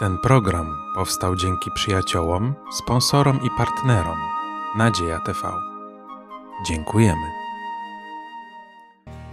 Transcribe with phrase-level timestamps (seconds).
[0.00, 4.18] Ten program powstał dzięki przyjaciołom, sponsorom i partnerom
[4.76, 5.38] Nadzieja TV.
[6.66, 7.26] Dziękujemy.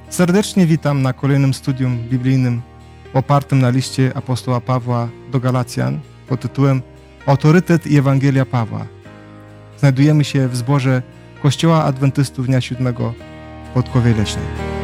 [0.09, 2.61] Serdecznie witam na kolejnym studium biblijnym
[3.13, 6.81] opartym na liście apostoła Pawła do Galacjan pod tytułem
[7.25, 8.85] Autorytet i Ewangelia Pawła.
[9.77, 11.01] Znajdujemy się w zborze
[11.43, 13.13] Kościoła Adwentystów Dnia Siódmego
[13.69, 14.76] w Podkowie Leśnej.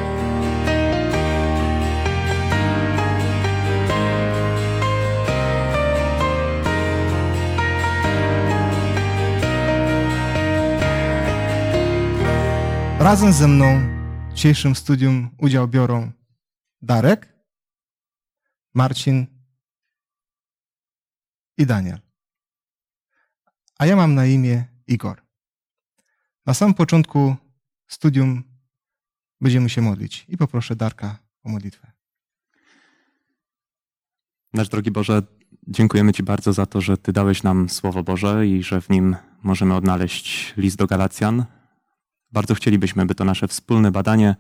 [13.04, 13.82] Razem ze mną
[14.30, 16.12] w dzisiejszym studium udział biorą
[16.82, 17.34] Darek,
[18.74, 19.26] Marcin
[21.57, 22.00] i Daniel.
[23.79, 25.21] A ja mam na imię Igor.
[26.46, 27.36] Na samym początku
[27.88, 28.43] studium
[29.42, 31.92] będziemy się modlić i poproszę Darka o modlitwę.
[34.54, 35.22] Nasz drogi Boże,
[35.67, 39.16] dziękujemy Ci bardzo za to, że Ty dałeś nam Słowo Boże i że w nim
[39.42, 41.45] możemy odnaleźć list do Galacjan.
[42.34, 44.36] Bardzo chcielibyśmy, by to nasze wspólne badanie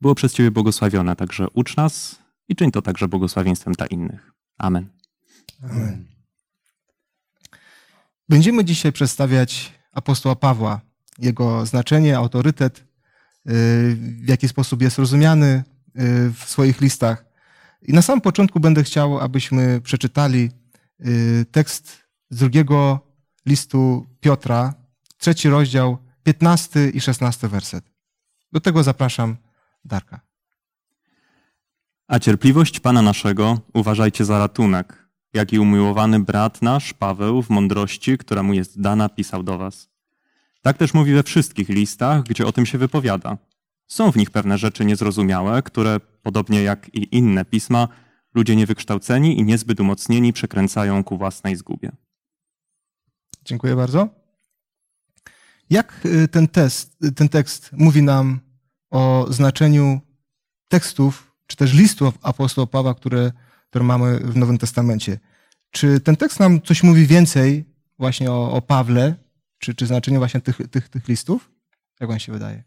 [0.00, 4.32] było przez Ciebie błogosławione, także ucz nas i czyń to także błogosławieństwem dla innych.
[4.58, 4.88] Amen.
[5.62, 6.06] Amen.
[8.28, 10.80] Będziemy dzisiaj przedstawiać apostoła Pawła,
[11.18, 12.84] jego znaczenie, autorytet,
[13.44, 15.64] w jaki sposób jest rozumiany
[16.34, 17.24] w swoich listach.
[17.82, 20.50] I na samym początku będę chciał, abyśmy przeczytali
[21.50, 21.98] tekst
[22.30, 23.00] z drugiego
[23.46, 24.74] listu Piotra,
[25.18, 27.84] trzeci rozdział, 15 i 16 werset.
[28.52, 29.36] Do tego zapraszam
[29.84, 30.20] Darka.
[32.08, 38.18] A cierpliwość Pana naszego uważajcie za ratunek, jak i umiłowany brat nasz, Paweł, w mądrości,
[38.18, 39.88] która mu jest dana, pisał do was.
[40.62, 43.38] Tak też mówi we wszystkich listach, gdzie o tym się wypowiada.
[43.86, 47.88] Są w nich pewne rzeczy niezrozumiałe, które, podobnie jak i inne pisma,
[48.34, 51.92] ludzie niewykształceni i niezbyt umocnieni przekręcają ku własnej zgubie.
[53.44, 54.17] Dziękuję bardzo.
[55.70, 58.40] Jak ten, test, ten tekst mówi nam
[58.90, 60.00] o znaczeniu
[60.68, 63.32] tekstów, czy też listów apostoła Pawła, które,
[63.70, 65.18] które mamy w Nowym Testamencie?
[65.70, 67.64] Czy ten tekst nam coś mówi więcej
[67.98, 69.14] właśnie o, o Pawle,
[69.58, 71.50] czy, czy znaczeniu właśnie tych, tych, tych listów?
[72.00, 72.64] Jak wam się wydaje?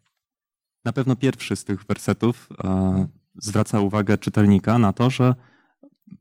[0.86, 5.36] Na pewno pierwszy z tych wersetów e, zwraca uwagę czytelnika na to, że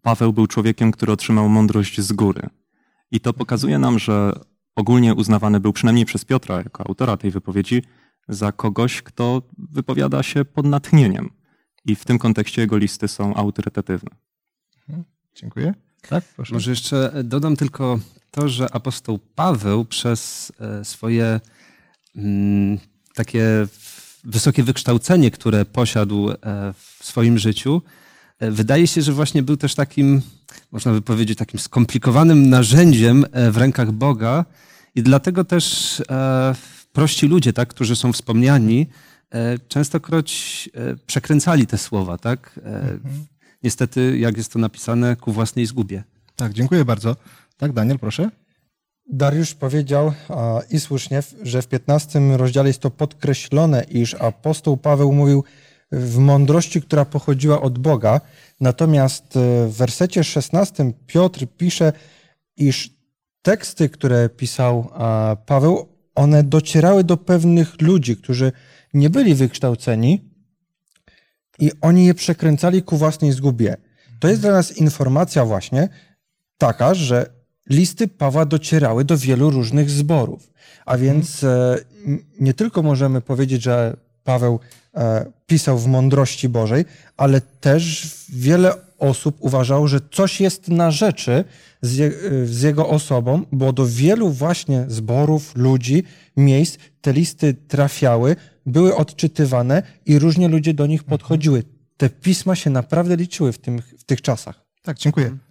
[0.02, 2.42] Paweł był człowiekiem, który otrzymał mądrość z góry.
[3.10, 4.32] I to pokazuje nam, że
[4.80, 7.82] ogólnie uznawany był przynajmniej przez Piotra, jako autora tej wypowiedzi,
[8.28, 11.30] za kogoś, kto wypowiada się pod natchnieniem.
[11.84, 14.10] I w tym kontekście jego listy są autorytatywne.
[15.34, 15.74] Dziękuję.
[16.08, 16.54] Tak, proszę.
[16.54, 17.98] Może jeszcze dodam tylko
[18.30, 20.52] to, że apostoł Paweł przez
[20.82, 21.40] swoje
[22.16, 22.78] mm,
[23.14, 23.66] takie
[24.24, 26.28] wysokie wykształcenie, które posiadł
[26.74, 27.82] w swoim życiu,
[28.40, 30.22] wydaje się, że właśnie był też takim,
[30.72, 34.44] można by powiedzieć, takim skomplikowanym narzędziem w rękach Boga
[34.94, 36.02] i dlatego też
[36.92, 38.86] prości ludzie, tak, którzy są wspomniani,
[39.68, 40.68] częstokroć
[41.06, 42.60] przekręcali te słowa, tak?
[42.64, 43.26] Mhm.
[43.62, 46.04] Niestety, jak jest to napisane, ku własnej zgubie.
[46.36, 47.16] Tak, dziękuję bardzo.
[47.56, 48.30] Tak, Daniel, proszę.
[49.12, 50.12] Dariusz powiedział
[50.70, 55.44] i słusznie, że w 15 rozdziale jest to podkreślone, iż apostoł Paweł mówił
[55.92, 58.20] w mądrości, która pochodziła od Boga.
[58.60, 59.24] Natomiast
[59.68, 61.92] w wersecie 16 Piotr pisze,
[62.56, 62.90] iż
[63.42, 64.90] teksty, które pisał
[65.46, 68.52] Paweł, one docierały do pewnych ludzi, którzy
[68.94, 70.30] nie byli wykształceni
[71.58, 73.76] i oni je przekręcali ku własnej zgubie.
[74.20, 75.88] To jest dla nas informacja właśnie
[76.58, 77.26] taka, że
[77.70, 80.52] listy Pawła docierały do wielu różnych zborów.
[80.86, 81.44] A więc
[82.40, 84.60] nie tylko możemy powiedzieć, że Paweł
[85.46, 86.84] pisał w mądrości Bożej,
[87.16, 91.44] ale też wiele osób uważało, że coś jest na rzeczy
[91.82, 92.12] z, je,
[92.44, 96.04] z, jego osobą, bo do wielu właśnie zborów, ludzi,
[96.36, 98.36] miejsc te listy trafiały,
[98.66, 101.62] były odczytywane i różnie ludzie do nich podchodziły.
[101.96, 104.64] Te pisma się naprawdę liczyły w, tym, w tych czasach.
[104.82, 105.49] Tak, dziękuję.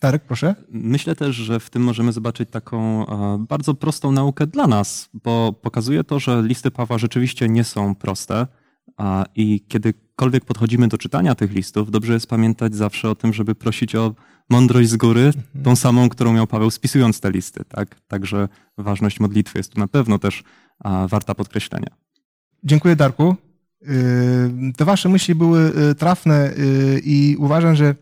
[0.00, 0.54] Darek, proszę.
[0.70, 3.06] Myślę też, że w tym możemy zobaczyć taką
[3.48, 8.46] bardzo prostą naukę dla nas, bo pokazuje to, że listy Pawła rzeczywiście nie są proste
[9.36, 13.94] i kiedykolwiek podchodzimy do czytania tych listów, dobrze jest pamiętać zawsze o tym, żeby prosić
[13.94, 14.14] o
[14.50, 15.64] mądrość z góry, mhm.
[15.64, 17.64] tą samą, którą miał Paweł spisując te listy.
[17.64, 18.00] Tak?
[18.08, 18.48] Także
[18.78, 20.42] ważność modlitwy jest tu na pewno też
[21.08, 21.90] warta podkreślenia.
[22.64, 23.36] Dziękuję, Darku.
[24.76, 26.52] Te wasze myśli były trafne
[27.04, 27.94] i uważam, że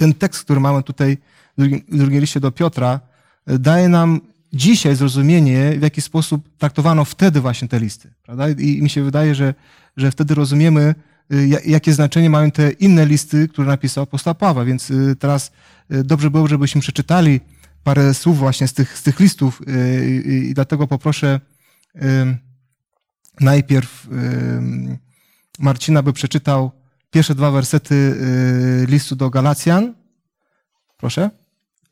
[0.00, 1.18] ten tekst, który mamy tutaj
[1.58, 3.00] w drugim liście do Piotra,
[3.46, 4.20] daje nam
[4.52, 8.14] dzisiaj zrozumienie, w jaki sposób traktowano wtedy właśnie te listy.
[8.22, 8.48] Prawda?
[8.48, 9.54] I mi się wydaje, że,
[9.96, 10.94] że wtedy rozumiemy
[11.30, 14.64] ja- jakie znaczenie mają te inne listy, które napisał apostoł Paweł.
[14.66, 15.52] Więc y, teraz
[15.90, 17.40] dobrze było, żebyśmy przeczytali
[17.84, 19.62] parę słów właśnie z tych, z tych listów
[20.24, 21.40] i dlatego poproszę
[23.40, 24.08] najpierw
[25.58, 26.79] Marcina, by przeczytał
[27.10, 29.94] pierwsze dwa wersety y, listu do Galacjan.
[30.96, 31.30] Proszę.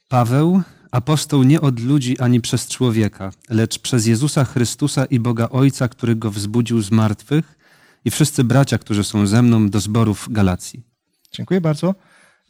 [0.09, 5.89] Paweł, apostoł nie od ludzi ani przez człowieka, lecz przez Jezusa Chrystusa i Boga Ojca,
[5.89, 7.59] który go wzbudził z martwych,
[8.05, 10.83] i wszyscy bracia, którzy są ze mną do zborów Galacji.
[11.33, 11.95] Dziękuję bardzo.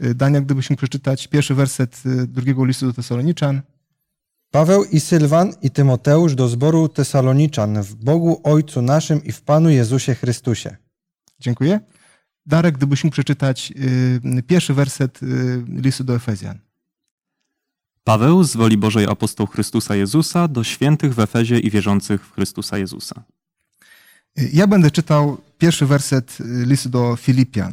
[0.04, 3.62] Y, Dania, gdybyś mógł przeczytać pierwszy werset y, drugiego listu do Tesaloniczan.
[4.50, 9.70] Paweł i Sylwan i Tymoteusz do zboru Tesaloniczan w Bogu Ojcu naszym i w Panu
[9.70, 10.76] Jezusie Chrystusie.
[11.40, 11.80] Dziękuję.
[12.48, 13.72] Darek, gdybyś mógł przeczytać
[14.38, 16.58] y, pierwszy werset y, listu do Efezjan.
[18.04, 22.78] Paweł z woli Bożej apostoł Chrystusa Jezusa do świętych w Efezie i wierzących w Chrystusa
[22.78, 23.22] Jezusa.
[24.38, 27.72] Y, Ja będę czytał pierwszy werset listu do Filipian.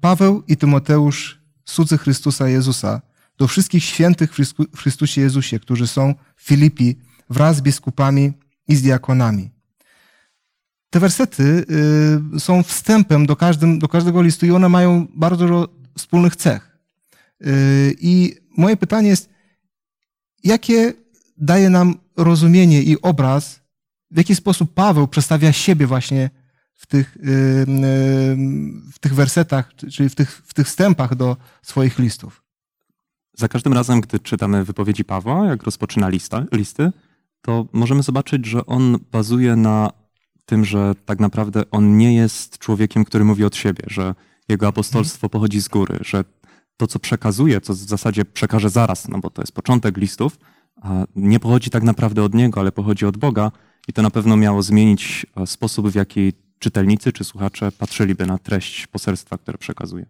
[0.00, 3.00] Paweł i Tymoteusz, słudzy Chrystusa Jezusa,
[3.38, 4.30] do wszystkich świętych
[4.74, 6.96] w Chrystusie Jezusie, którzy są w Filipi
[7.30, 8.32] wraz z biskupami
[8.68, 9.55] i z diakonami.
[10.96, 11.66] Te wersety
[12.36, 16.78] y, są wstępem do, każdym, do każdego listu i one mają bardzo dużo wspólnych cech.
[17.46, 19.28] Y, I moje pytanie jest,
[20.44, 20.92] jakie
[21.36, 23.60] daje nam rozumienie i obraz,
[24.10, 26.30] w jaki sposób Paweł przedstawia siebie właśnie
[26.74, 27.20] w tych, y,
[28.92, 32.42] w tych wersetach, czyli w tych, w tych wstępach do swoich listów.
[33.34, 36.92] Za każdym razem, gdy czytamy wypowiedzi Pawła, jak rozpoczyna lista, listy,
[37.40, 40.05] to możemy zobaczyć, że on bazuje na
[40.46, 44.14] tym, że tak naprawdę on nie jest człowiekiem, który mówi od siebie, że
[44.48, 46.24] jego apostolstwo pochodzi z góry, że
[46.76, 50.38] to, co przekazuje, co w zasadzie przekaże zaraz, no bo to jest początek listów,
[50.82, 53.52] a nie pochodzi tak naprawdę od niego, ale pochodzi od Boga
[53.88, 58.38] i to na pewno miało zmienić e, sposób, w jaki czytelnicy czy słuchacze patrzyliby na
[58.38, 60.06] treść poselstwa, które przekazuje.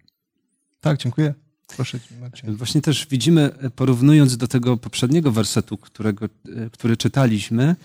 [0.80, 1.34] Tak, dziękuję.
[1.76, 2.56] Proszę, Marcin.
[2.56, 6.28] Właśnie też widzimy, porównując do tego poprzedniego wersetu, którego, e,
[6.70, 7.76] który czytaliśmy,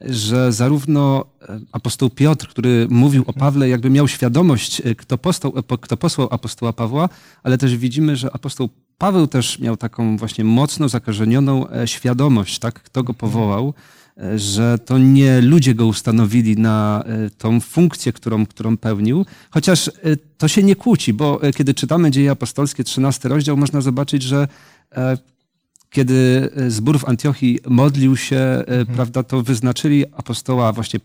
[0.00, 5.52] że zarówno e, apostoł Piotr, który mówił o Pawle, jakby miał świadomość, e, kto, postał,
[5.72, 7.08] e, kto posłał apostoła Pawła,
[7.42, 8.68] ale też widzimy, że apostoł
[8.98, 13.74] Paweł też miał taką właśnie mocno zakorzenioną świadomość, tak, kto go powołał,
[14.36, 17.04] że to nie ludzie go ustanowili na
[17.38, 19.90] tą funkcję, którą, którą pełnił, chociaż
[20.38, 24.48] to się nie kłóci, bo kiedy czytamy Dzieje Apostolskie, 13 rozdział, można zobaczyć, że
[25.90, 31.00] kiedy zbór w Antiochii modlił się, e, prawda, to wyznaczyli apostoła, właśnie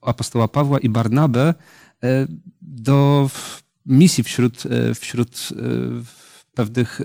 [0.00, 1.54] apostoła Pawła i Barnabę
[2.04, 2.26] e,
[2.62, 3.30] do
[3.86, 5.54] misji wśród, e, wśród e,
[6.54, 7.04] pewnych e,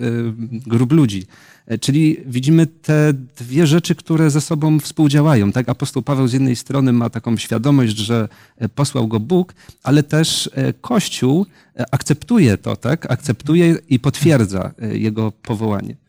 [0.49, 1.25] grup ludzi.
[1.65, 5.51] E, Czyli widzimy te dwie rzeczy, które ze sobą współdziałają.
[5.51, 9.53] Tak, apostoł Paweł z jednej strony ma taką świadomość, że e, posłał go Bóg,
[9.83, 13.11] ale też e, Kościół e, akceptuje to, tak?
[13.11, 16.02] Akceptuje i potwierdza e, jego powołanie.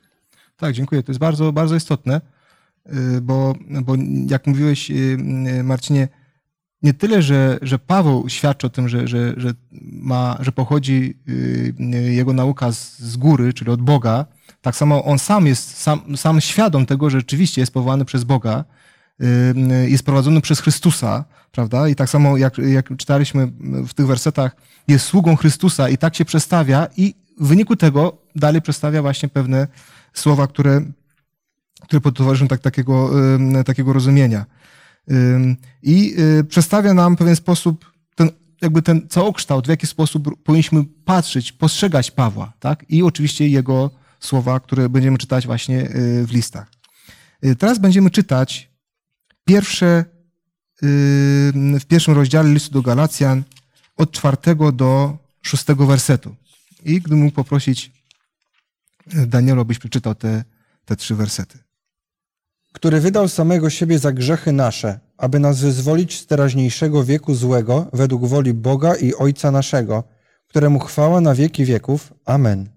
[0.57, 1.03] Tak, dziękuję.
[1.03, 2.21] To jest bardzo, bardzo istotne,
[2.87, 3.95] y, bo, bo
[4.27, 4.95] jak mówiłeś, y,
[5.59, 6.09] y, Marcinie,
[6.83, 9.55] nie tyle, że, że Paweł świadczy o tym, że, że, że,
[9.93, 11.19] ma, że pochodzi
[12.11, 14.27] jego nauka z, z góry, czyli od Boga,
[14.61, 18.65] tak samo on sam jest sam, sam świadom tego, że rzeczywiście jest powołany przez Boga,
[19.87, 21.89] jest prowadzony przez Chrystusa, prawda?
[21.89, 24.57] I tak samo jak, jak czytaliśmy w tych wersetach,
[24.89, 29.67] jest sługą Chrystusa i tak się przestawia i w wyniku tego dalej przedstawia właśnie pewne
[30.15, 30.81] słowa, które,
[31.83, 33.11] które towarzyszą tak, takiego,
[33.65, 34.47] takiego rozumienia.
[35.83, 38.31] I y, przedstawia nam w pewien sposób ten,
[38.63, 42.85] jakby ten całokształt, w jaki sposób powinniśmy patrzeć, postrzegać Pawła, tak?
[42.89, 43.91] I oczywiście jego
[44.21, 46.71] słowa, które będziemy czytać właśnie y, w listach.
[47.45, 48.71] Y, Teraz będziemy czytać
[49.45, 50.05] pierwsze,
[51.81, 53.43] w pierwszym rozdziale listu do Galacjan
[53.97, 56.37] od czwartego do szóstego wersetu.
[56.85, 57.93] I gdybym mógł poprosić
[59.07, 60.45] Danielu, abyś przeczytał te,
[60.85, 61.59] te trzy wersety.
[62.73, 68.27] który wydał samego siebie za grzechy nasze, aby nas wyzwolić z teraźniejszego wieku złego według
[68.27, 70.05] woli Boga i Ojca naszego,
[70.49, 72.15] któremu chwała na wieki wieków.
[72.25, 72.69] Amen.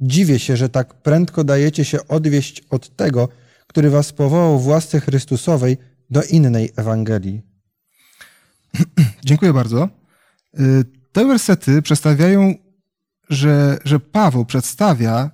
[0.00, 3.28] Dziwię się, że tak prędko dajecie się odwieść od tego,
[3.66, 5.76] który was powołał w łasce Chrystusowej
[6.10, 7.42] do innej Ewangelii.
[9.24, 9.88] Dziękuję bardzo.
[10.60, 12.54] Y, Te wersety przedstawiają,
[13.30, 15.30] że, że Paweł przedstawia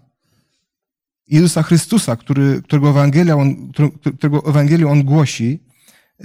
[1.28, 3.72] Jezusa Chrystusa, który, którego, Ewangelia on,
[4.18, 5.60] którego Ewangelię on głosi,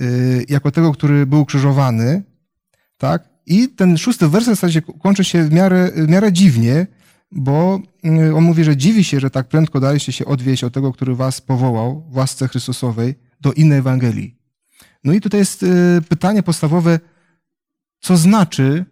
[0.01, 2.23] y, jako tego, który był krzyżowany,
[2.97, 3.29] tak?
[3.45, 6.87] I ten szósty werset w zasadzie kończy się w miarę, w miarę dziwnie,
[7.31, 10.93] bo y, on mówi, że dziwi się, że tak prędko daliście się odwieść od tego,
[10.93, 14.35] który was powołał w łasce Chrystusowej do innej Ewangelii.
[15.03, 16.99] No i tutaj jest y, pytanie podstawowe,
[17.99, 18.85] co znaczy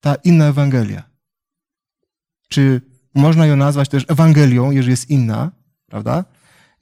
[0.00, 1.02] ta inna Ewangelia?
[2.48, 2.80] Czy
[3.18, 5.50] można ją nazwać też Ewangelią, jeżeli jest inna,
[5.86, 6.24] prawda?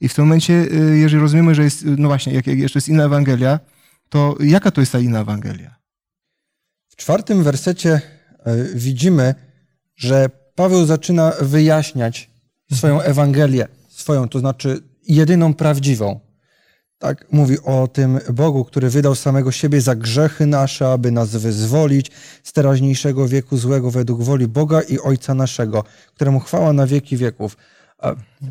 [0.01, 3.03] I w tym momencie, y, jeżeli rozumiemy, że jest, no właśnie, jak, jeszcze jest inna
[3.03, 3.59] Ewangelia,
[4.09, 5.75] to jaka to jest ta inna Ewangelia?
[6.87, 8.01] W czwartym wersecie
[8.43, 9.35] e, widzimy,
[9.95, 12.29] że Paweł zaczyna wyjaśniać
[12.73, 16.19] swoją Ewangelię, swoją, to znaczy jedyną prawdziwą.
[16.99, 22.11] Tak mówi o tym Bogu, który wydał samego siebie za grzechy nasze, aby nas wyzwolić
[22.43, 25.83] z teraźniejszego wieku złego według woli Boga i Ojca naszego,
[26.15, 27.57] któremu chwała na wieki wieków.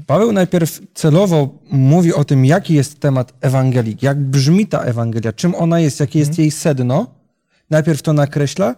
[0.06, 5.54] Paweł najpierw celowo mówi o tym, jaki jest temat Ewangelii, jak brzmi ta Ewangelia, czym
[5.54, 7.06] ona jest, jakie jest jej sedno.
[7.70, 8.74] Najpierw to nakreśla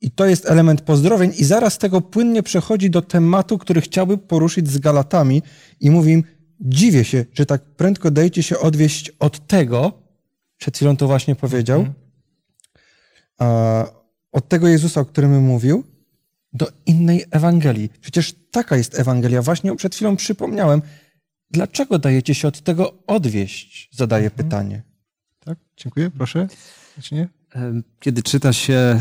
[0.00, 4.70] i to jest element pozdrowień i zaraz tego płynnie przechodzi do tematu, który chciałby poruszyć
[4.70, 5.42] z Galatami
[5.80, 6.24] i mówi im,
[6.60, 9.92] dziwię się, że tak prędko dajecie się odwieść od tego,
[10.56, 11.86] przed chwilą to właśnie powiedział,
[13.38, 13.86] a,
[14.32, 15.84] od tego Jezusa, o którym mówił,
[16.52, 17.90] do innej Ewangelii.
[18.00, 19.42] Przecież taka jest Ewangelia.
[19.42, 20.82] Właśnie przed chwilą przypomniałem.
[21.50, 23.88] Dlaczego dajecie się od tego odwieść?
[23.92, 24.82] Zadaję pytanie.
[25.44, 25.58] Tak?
[25.76, 26.48] Dziękuję, proszę.
[26.96, 27.28] Zacznie.
[27.56, 29.00] E, Kiedy czyta się e,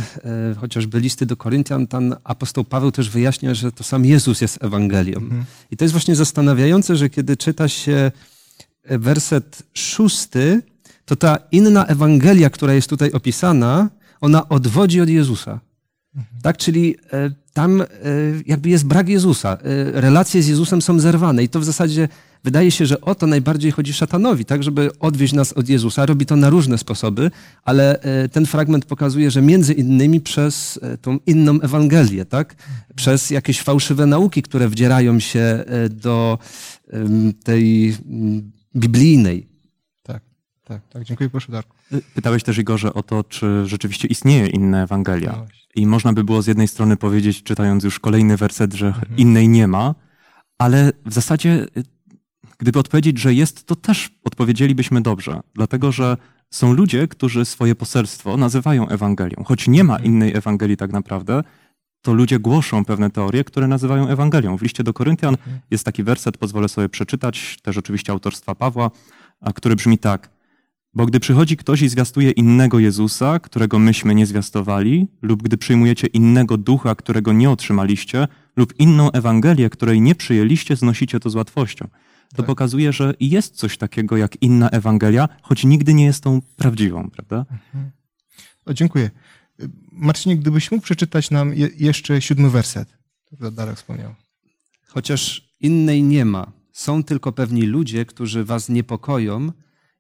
[0.58, 5.22] chociażby listy do Koryntian, tam apostoł Paweł też wyjaśnia, że to sam Jezus jest Ewangelią.
[5.72, 8.12] I to jest właśnie zastanawiające, że kiedy czyta się
[8.84, 10.62] e, werset szósty,
[11.06, 13.90] to ta inna Ewangelia, która jest tutaj opisana,
[14.22, 15.60] ona odwodzi od Jezusa.
[16.42, 16.96] Tak, czyli
[17.56, 17.86] tam e,
[18.46, 19.54] jakby jest brak Jezusa.
[19.54, 22.08] E, Relacje z Jezusem są zerwane i to w zasadzie
[22.44, 26.06] wydaje się, że o to najbardziej chodzi szatanowi, tak, żeby odwieźć nas od Jezusa.
[26.06, 27.32] Robi to na różne sposoby,
[27.64, 32.56] ale e, ten fragment pokazuje, że między innymi przez tą inną Ewangelię, tak,
[32.96, 36.38] przez jakieś fałszywe nauki, które wdzierają się do
[37.44, 39.48] tej mm, biblijnej.
[40.04, 40.22] Tak,
[40.64, 41.04] tak, tak.
[41.04, 41.76] Dziękuję, proszę Darku.
[42.16, 45.46] Pytałeś też Igorze o to, czy rzeczywiście istnieje inna Ewangelia.
[45.76, 49.68] I można by było z jednej strony powiedzieć, czytając już kolejny werset, że innej nie
[49.68, 49.96] ma,
[50.58, 51.84] ale w zasadzie, y,
[52.58, 56.18] gdyby odpowiedzieć, że jest, to też odpowiedzielibyśmy dobrze, dlatego że
[56.54, 59.44] są ludzie, którzy swoje poselstwo nazywają Ewangelią.
[59.46, 61.44] Choć nie ma innej Ewangelii tak naprawdę,
[62.02, 64.58] to ludzie głoszą pewne teorie, które nazywają Ewangelią.
[64.58, 65.38] W liście do Koryntian
[65.72, 68.92] jest taki werset, pozwolę sobie przeczytać, też oczywiście autorstwa Pawła,
[69.42, 70.35] a który brzmi tak.
[70.96, 76.08] Bo gdy przychodzi ktoś i zwiastuje innego Jezusa, którego myśmy nie zwiastowali, lub gdy przyjmujecie
[76.08, 81.88] innego ducha, którego nie otrzymaliście, lub inną Ewangelię, której nie przyjęliście, znosicie to z łatwością.
[82.30, 82.46] To Tak.
[82.46, 87.46] pokazuje, że jest coś takiego jak inna Ewangelia, choć nigdy nie jest tą prawdziwą, prawda?
[88.66, 89.12] O, dziękuję.
[89.92, 94.16] Marcinie, gdybyś mógł przeczytać nam je, jeszcze siódmy werset, który Darek wspomniał.
[94.88, 96.52] Chociaż innej nie ma.
[96.72, 99.52] Są tylko pewni ludzie, którzy was niepokoją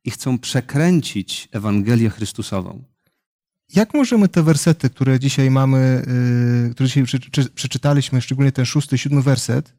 [0.05, 2.83] i chcą przekręcić Ewangelię Chrystusową.
[3.75, 6.05] Jak możemy te wersety, które dzisiaj mamy,
[6.67, 9.74] y, które dzisiaj prze, czy, przeczytaliśmy, szczególnie ten szósty, siódmy werset,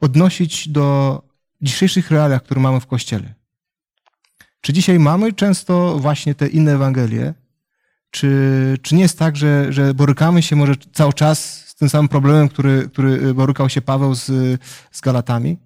[0.00, 1.22] odnosić do
[1.60, 3.34] dzisiejszych realiach, które mamy w Kościele?
[4.60, 7.34] Czy dzisiaj mamy często właśnie te inne Ewangelie?
[8.10, 12.08] Czy, czy nie jest tak, że, że borykamy się może cały czas z tym samym
[12.08, 14.26] problemem, który, który borykał się Paweł z,
[14.92, 15.58] z Galatami?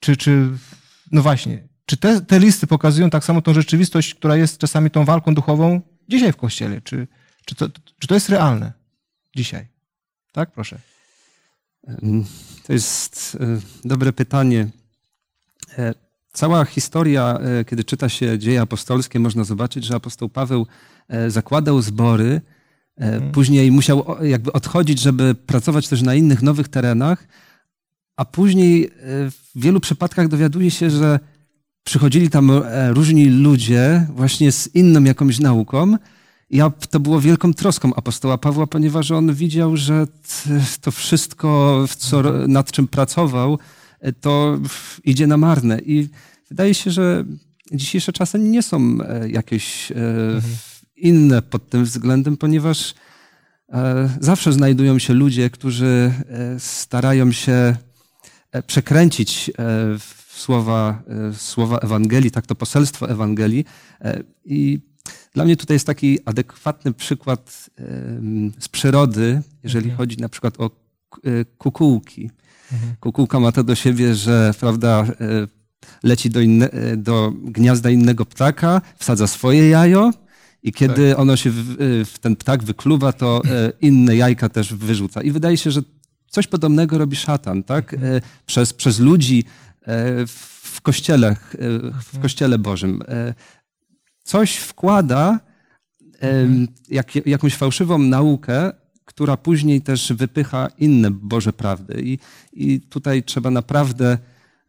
[0.00, 0.48] Czy, czy
[1.12, 5.04] no właśnie, czy te, te listy pokazują tak samo tą rzeczywistość, która jest czasami tą
[5.04, 6.80] walką duchową dzisiaj w Kościele?
[6.80, 7.06] Czy,
[7.44, 8.72] czy, to, czy to jest realne
[9.36, 9.66] dzisiaj?
[10.32, 10.78] Tak, proszę.
[12.66, 14.68] To jest e, dobre pytanie.
[15.78, 15.94] E,
[16.32, 20.66] Cała historia, e, kiedy czyta się dzieje apostolskie, można zobaczyć, że apostoł Paweł
[21.28, 22.40] zakładał zbory,
[22.96, 27.28] e, później musiał jakby odchodzić, żeby pracować też na innych nowych terenach,
[28.16, 28.90] a później
[29.30, 31.20] w wielu przypadkach dowiaduje się, że
[31.86, 35.96] przychodzili tam e, różni ludzie właśnie z inną jakąś nauką.
[36.50, 40.06] I a- to było wielką troską apostoła Pawła, ponieważ on widział, że
[40.80, 43.58] to wszystko, co, nad czym pracował,
[44.00, 44.58] e, to
[45.04, 45.78] idzie na marne.
[45.78, 46.08] I
[46.48, 47.24] wydaje się, że
[47.72, 49.94] dzisiejsze czasy nie są e, jakieś e,
[50.96, 52.94] inne pod tym względem, ponieważ
[54.20, 56.12] zawsze znajdują się ludzie, którzy
[56.58, 57.76] starają się
[58.66, 59.50] przekręcić
[59.98, 63.64] w słowa, e, słowa Ewangelii, tak to poselstwo Ewangelii.
[64.00, 64.80] E, I
[65.34, 67.70] dla mnie tutaj jest taki adekwatny przykład
[68.58, 70.70] z przyrody, jeżeli chodzi na przykład o
[71.24, 72.30] e, kukułki.
[73.00, 75.06] Kukułka ma to do siebie, że prawda,
[76.02, 80.10] leci do, inne, do gniazda innego ptaka, wsadza swoje jajo
[80.62, 81.76] i kiedy ono się, w,
[82.14, 83.42] w ten ptak wykluwa, to
[83.80, 85.22] inne jajka też wyrzuca.
[85.22, 85.82] I wydaje się, że
[86.30, 87.94] coś podobnego robi szatan, tak?
[87.94, 87.98] E,
[88.46, 89.44] Przez, przez ludzi
[90.26, 91.36] w kościele, e,
[92.02, 93.02] w kościele Bożym.
[93.08, 93.34] E,
[94.24, 95.40] Coś wkłada
[96.20, 98.72] em, jak, jakąś fałszywą naukę,
[99.04, 102.02] która później też wypycha inne Boże prawdy.
[102.02, 102.18] I,
[102.52, 104.18] i tutaj trzeba naprawdę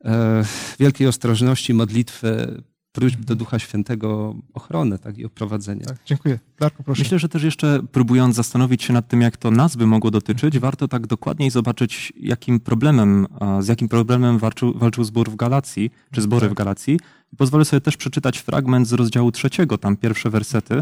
[0.06, 0.44] e,
[0.80, 2.62] wielkiej ostrożności, modlitwy,
[2.98, 5.86] próśb do Ducha Świętego ochronę tak, i oprowadzenie.
[5.86, 6.40] Tak, dziękuję.
[6.60, 7.02] Darku, proszę.
[7.02, 10.60] Myślę, że też jeszcze próbując zastanowić się nad tym, jak to nas by mogło dotyczyć,
[10.60, 13.28] warto tak dokładniej zobaczyć, jakim problemem,
[13.60, 17.00] z jakim problemem walczył, walczył zbór w Galacji, czy zbory w Galacji.
[17.38, 20.82] Pozwolę sobie też przeczytać fragment z rozdziału trzeciego, tam pierwsze wersety.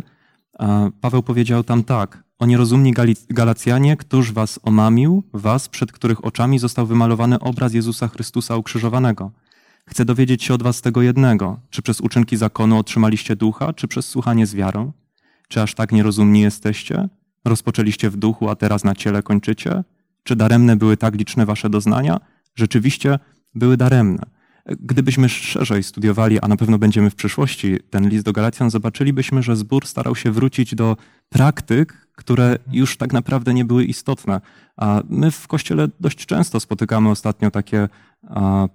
[1.02, 2.24] Paweł powiedział tam tak.
[2.40, 2.94] O nierozumni
[3.30, 9.32] Galacjanie, któż was omamił, was, przed których oczami został wymalowany obraz Jezusa Chrystusa ukrzyżowanego.
[9.90, 11.60] Chcę dowiedzieć się od was tego jednego.
[11.70, 14.92] Czy przez uczynki zakonu otrzymaliście ducha, czy przez słuchanie z wiarą?
[15.48, 17.10] Czy aż tak nierozumni jesteście?
[17.46, 19.84] Rozpoczęliście w duchu, a teraz na ciele kończycie?
[20.24, 22.20] Czy daremne były tak liczne wasze doznania?
[22.56, 23.20] Rzeczywiście
[23.56, 24.24] były daremne.
[24.70, 29.56] Gdybyśmy szerzej studiowali, a na pewno będziemy w przyszłości, ten list do Galacjan, zobaczylibyśmy, że
[29.56, 30.98] zbór starał się wrócić do
[31.30, 34.42] praktyk, które już tak naprawdę nie były istotne.
[34.78, 37.90] A my w Kościele dość często spotykamy ostatnio takie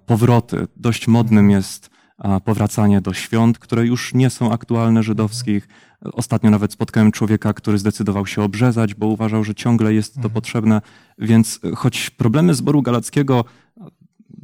[0.05, 0.67] powroty.
[0.77, 1.89] Dość modnym jest
[2.45, 5.67] powracanie do świąt, które już nie są aktualne żydowskich.
[6.01, 10.81] Ostatnio nawet spotkałem człowieka, który zdecydował się obrzezać, bo uważał, że ciągle jest to potrzebne.
[11.17, 13.45] Więc choć problemy zboru galackiego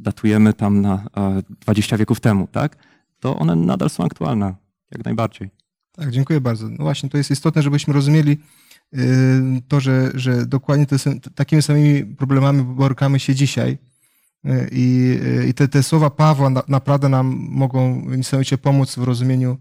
[0.08, 2.76] datujemy tam na e, 20 wieków temu, tak?
[3.20, 4.54] To one nadal są aktualne,
[4.90, 5.50] jak najbardziej.
[5.92, 6.68] Tak, dziękuję bardzo.
[6.68, 8.38] No właśnie, to jest istotne, żebyśmy rozumieli
[8.94, 8.98] y,
[9.68, 10.96] to, że, że dokładnie te,
[11.34, 13.78] takimi samymi problemami borykamy się dzisiaj.
[14.46, 19.02] Y, I, y, i te, te słowa Pawła na, naprawdę nam mogą niesamowicie pomóc w
[19.02, 19.56] rozumieniu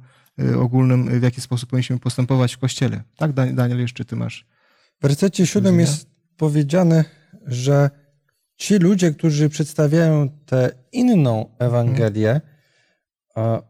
[0.59, 3.03] ogólnym, w jaki sposób powinniśmy postępować w Kościele.
[3.17, 4.45] Tak, Dan- Daniel, jeszcze ty masz.
[4.99, 5.87] W wersecie siódmym Rozumiem.
[5.87, 7.05] jest powiedziane,
[7.45, 7.89] że
[8.57, 12.41] ci ludzie, którzy przedstawiają tę inną Ewangelię,
[13.35, 13.61] a,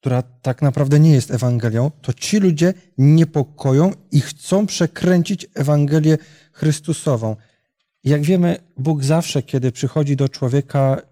[0.00, 6.18] która tak naprawdę nie jest Ewangelią, to ci ludzie niepokoją i chcą przekręcić Ewangelię
[6.52, 7.36] Chrystusową.
[8.04, 11.02] Jak wiemy, Bóg zawsze, kiedy przychodzi do człowieka,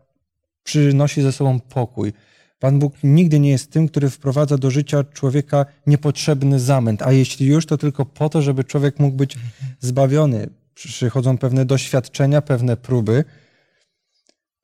[0.62, 2.12] przynosi ze sobą pokój.
[2.58, 7.46] Pan Bóg nigdy nie jest tym, który wprowadza do życia człowieka niepotrzebny zamęt, a jeśli
[7.46, 9.36] już, to tylko po to, żeby człowiek mógł być
[9.80, 10.61] zbawiony.
[10.74, 13.24] Przychodzą pewne doświadczenia, pewne próby,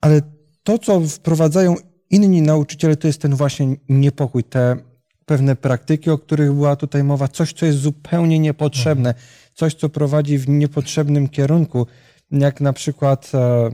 [0.01, 0.21] ale
[0.63, 1.75] to, co wprowadzają
[2.09, 4.77] inni nauczyciele, to jest ten właśnie niepokój, te
[5.25, 9.13] pewne praktyki, o których była tutaj mowa, coś, co jest zupełnie niepotrzebne,
[9.53, 11.87] coś, co prowadzi w niepotrzebnym kierunku,
[12.31, 13.69] jak na przykład e,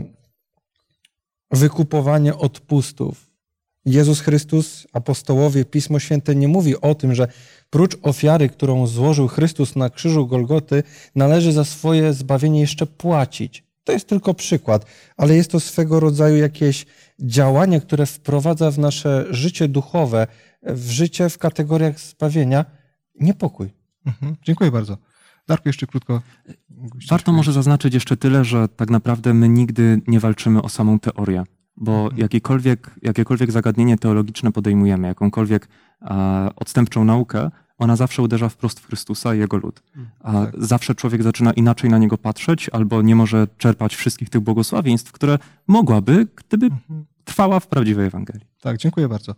[1.52, 3.32] wykupowanie odpustów.
[3.86, 7.28] Jezus Chrystus, apostołowie, Pismo Święte nie mówi o tym, że
[7.70, 10.84] prócz ofiary, którą złożył Chrystus na krzyżu Golgoty,
[11.16, 13.64] należy za swoje zbawienie jeszcze płacić.
[13.84, 14.86] To jest tylko przykład,
[15.18, 16.86] ale jest to swego rodzaju jakieś
[17.20, 20.28] działanie, które wprowadza w nasze życie duchowe,
[20.64, 22.66] w życie w kategoriach zbawienia
[23.20, 23.74] niepokój.
[24.06, 24.36] Mhm.
[24.44, 24.98] Dziękuję bardzo.
[25.48, 26.22] Darku, jeszcze krótko.
[27.10, 31.44] Warto może zaznaczyć jeszcze tyle, że tak naprawdę my nigdy nie walczymy o samą teorię,
[31.78, 35.68] bo jakiekolwiek, jakiekolwiek zagadnienie teologiczne podejmujemy, jakąkolwiek
[36.02, 39.84] e, odstępczą naukę, ona zawsze uderza wprost w Chrystusa i Jego lud.
[40.20, 45.12] A Zawsze człowiek zaczyna inaczej na Niego patrzeć, albo nie może czerpać wszystkich tych błogosławieństw,
[45.12, 46.70] które mogłaby, gdyby
[47.24, 48.46] trwała w prawdziwej Ewangelii.
[48.62, 49.36] Tak, dziękuję bardzo.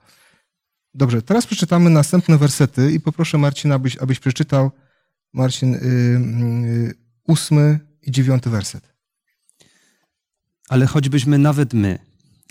[0.93, 4.71] Dobrze, teraz przeczytamy następne wersety i poproszę Marcina, abyś, abyś przeczytał,
[5.34, 6.93] Marcin, y, y,
[7.28, 8.93] ósmy i dziewiąty werset.
[10.69, 12.00] Ale choćbyśmy nawet my,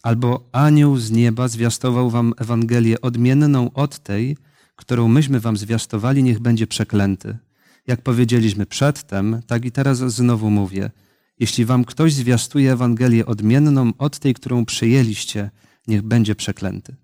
[0.03, 4.37] albo anioł z nieba zwiastował wam Ewangelię odmienną od tej,
[4.77, 7.39] którą myśmy wam zwiastowali, niech będzie przeklęty.
[7.87, 10.91] Jak powiedzieliśmy przedtem, tak i teraz znowu mówię.
[11.39, 15.51] Jeśli wam ktoś zwiastuje Ewangelię odmienną od tej, którą przyjęliście,
[15.87, 16.97] niech będzie przeklęty.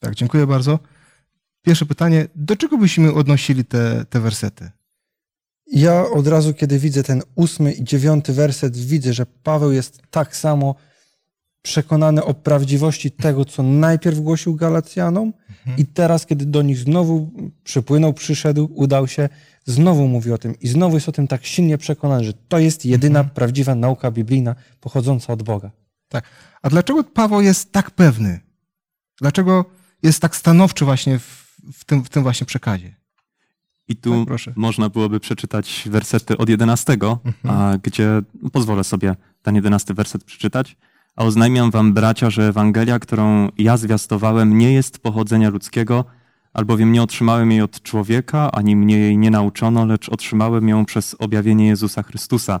[0.00, 0.78] Tak, dziękuję bardzo.
[1.62, 4.70] Pierwsze pytanie, do czego byśmy odnosili te, te wersety?
[5.66, 10.36] Ja od razu, kiedy widzę ten ósmy i dziewiąty werset, widzę, że Paweł jest tak
[10.36, 10.74] samo
[11.62, 15.32] przekonany o prawdziwości tego, co najpierw głosił Galacjanom
[15.76, 17.30] i teraz, kiedy do nich znowu
[17.64, 19.28] przypłynął, przyszedł, udał się,
[19.64, 22.84] znowu mówi o tym i znowu jest o tym tak silnie przekonany, że to jest
[22.86, 25.70] jedyna prawdziwa nauka biblijna pochodząca od Boga.
[26.08, 26.24] Tak.
[26.62, 28.40] A dlaczego Paweł jest tak pewny?
[29.20, 29.64] Dlaczego
[30.02, 32.94] jest tak stanowczy właśnie w, w, tym, w tym właśnie przekazie?
[33.88, 34.52] I tu Tak, proszę.
[34.56, 36.96] można byłoby przeczytać wersety od 11,
[37.48, 40.76] a, gdzie no, pozwolę sobie ten 11 werset przeczytać.
[41.16, 46.04] A oznajmiam wam, bracia, że Ewangelia, którą ja zwiastowałem, nie jest pochodzenia ludzkiego,
[46.52, 51.16] albowiem nie otrzymałem jej od człowieka, ani mnie jej nie nauczono, lecz otrzymałem ją przez
[51.18, 52.60] objawienie Jezusa Chrystusa.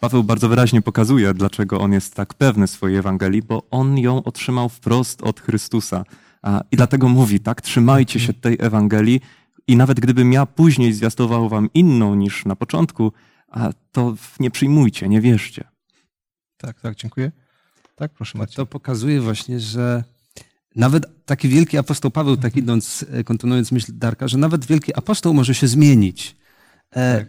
[0.00, 4.68] Paweł bardzo wyraźnie pokazuje, dlaczego on jest tak pewny swojej Ewangelii, bo on ją otrzymał
[4.68, 6.04] wprost od Chrystusa.
[6.72, 9.20] I dlatego mówi, tak, trzymajcie się tej Ewangelii,
[9.66, 13.12] i nawet gdybym ja później zwiastował wam inną niż na początku,
[13.92, 15.64] to nie przyjmujcie, nie wierzcie.
[16.56, 17.32] Tak, tak, dziękuję.
[18.02, 18.38] Tak, proszę.
[18.54, 20.04] To pokazuje właśnie, że
[20.76, 25.34] nawet taki wielki apostoł Paweł, tak idąc, e, kontynuując myśl Darka, że nawet wielki apostoł
[25.34, 26.36] może się zmienić.
[26.96, 27.28] E, Tak.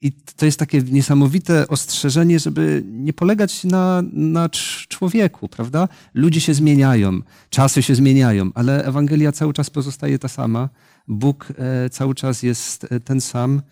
[0.00, 5.88] I to jest takie niesamowite ostrzeżenie, żeby nie polegać na, na cz- człowieku, prawda?
[6.14, 10.68] Ludzie się zmieniają, czasy się zmieniają, ale Ewangelia cały czas pozostaje ta sama.
[11.08, 13.62] Bóg e, cały czas jest ten sam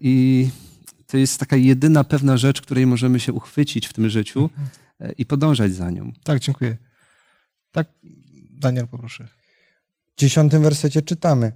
[0.00, 0.48] i
[1.06, 4.85] to jest taka jedyna pewna rzecz, której możemy się uchwycić w tym życiu e,
[5.18, 6.12] i podążać za nią.
[6.24, 6.76] Tak, dziękuję.
[7.72, 7.88] Tak,
[8.50, 9.28] Daniel, poproszę.
[10.16, 11.52] W dziesiątym wersecie czytamy.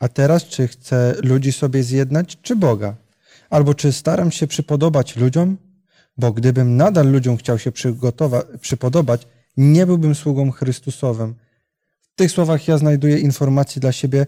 [0.00, 2.96] A teraz, czy chcę ludzi sobie zjednać, czy Boga?
[3.50, 5.56] Albo czy staram się przypodobać ludziom?
[6.18, 7.72] Bo gdybym nadal ludziom chciał się
[8.60, 11.34] przypodobać, nie byłbym sługą Chrystusowym.
[12.00, 14.26] W tych słowach ja znajduję informację dla siebie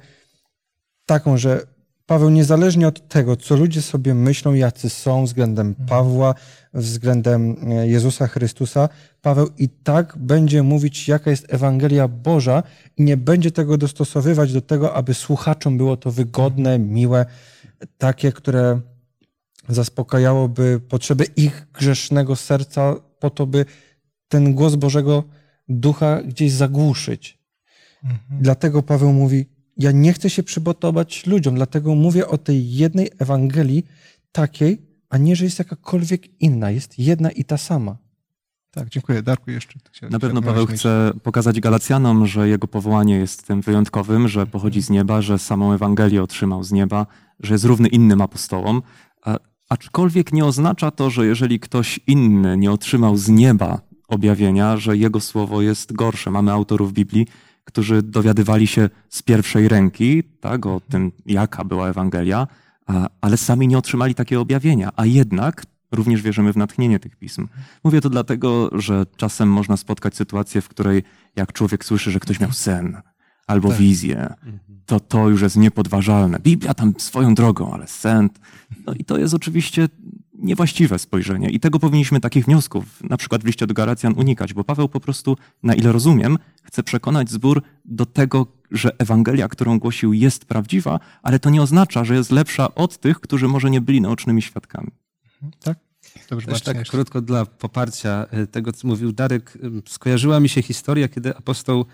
[1.07, 1.66] taką, że
[2.09, 6.35] Paweł niezależnie od tego, co ludzie sobie myślą, jacy są względem Pawła,
[6.75, 8.88] względem e, Jezusa Chrystusa,
[9.23, 12.62] Paweł i tak będzie mówić, jaka jest Ewangelia Boża
[12.97, 17.27] i nie będzie tego dostosowywać do tego, aby słuchaczom było to wygodne, miłe,
[17.99, 18.81] takie, które
[19.68, 23.64] zaspokajałoby potrzeby ich grzesznego serca po to, by
[24.29, 25.25] ten głos Bożego
[25.68, 27.38] Ducha gdzieś zagłuszyć.
[28.31, 33.84] Dlatego Paweł mówi, ja nie chcę się przygotować ludziom, dlatego mówię o tej jednej Ewangelii
[34.32, 37.96] takiej, a nie, że jest jakakolwiek inna, jest jedna i ta sama.
[38.70, 39.22] Tak, dziękuję.
[39.22, 39.78] Darku, jeszcze.
[40.10, 44.90] Na pewno Paweł chce pokazać Galacjanom, że jego powołanie jest tym wyjątkowym, że pochodzi z
[44.90, 47.06] nieba, że samą Ewangelię otrzymał z nieba,
[47.40, 48.82] że jest równy innym apostołom.
[49.22, 49.38] A,
[49.68, 55.20] aczkolwiek nie oznacza to, że jeżeli ktoś inny nie otrzymał z nieba objawienia, że jego
[55.20, 56.30] słowo jest gorsze.
[56.30, 57.26] Mamy autorów Biblii,
[57.68, 62.46] którzy dowiadywali się z pierwszej ręki tak, o tym, jaka była Ewangelia,
[63.20, 67.48] ale sami nie otrzymali takiego objawienia, a jednak również wierzymy w natchnienie tych pism.
[67.85, 71.02] Mówię to dlatego, że czasem można spotkać sytuację, w której
[71.37, 72.96] jak człowiek słyszy, że ktoś miał sen
[73.46, 74.35] albo wizję,
[74.87, 76.38] to to już jest niepodważalne.
[76.38, 78.28] Biblia tam swoją drogą, ale sen.
[78.87, 79.88] No i to jest oczywiście
[80.38, 81.51] niewłaściwe spojrzenie.
[81.51, 85.01] I tego powinniśmy, takich wniosków, na przykład w liście do Galacjan, unikać, bo Paweł po
[85.01, 91.01] prostu, na ile rozumiem, chce przekonać zbór do tego, że Ewangelia, którą głosił, jest prawdziwa,
[91.22, 94.90] ale to nie oznacza, że jest lepsza od tych, którzy może nie byli naocznymi świadkami.
[95.62, 95.79] Tak?
[96.31, 96.90] Dobrze, Też tak jeszcze.
[96.90, 101.85] krótko dla poparcia y, tego, co mówił Darek, skojarzyła mi się historia, kiedy apostoł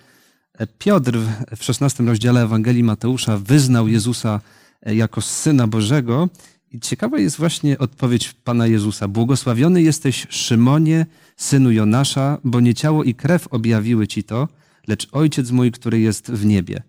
[0.58, 4.40] e, Piotr w- w 16 rozdziale Ewangelii Mateusza wyznał Jezusa
[4.82, 6.28] e, jako Syna Bożego.
[6.74, 9.08] I ciekawa jest właśnie odpowiedź Pana Jezusa.
[9.08, 11.06] Błogosławiony jesteś Szymonie,
[11.36, 14.48] synu Jonasza, bo nie ciało i krew objawiły ci to,
[14.88, 16.82] lecz Ojciec mój, który jest w niebie.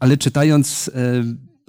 [0.00, 1.24] Ale czytając e,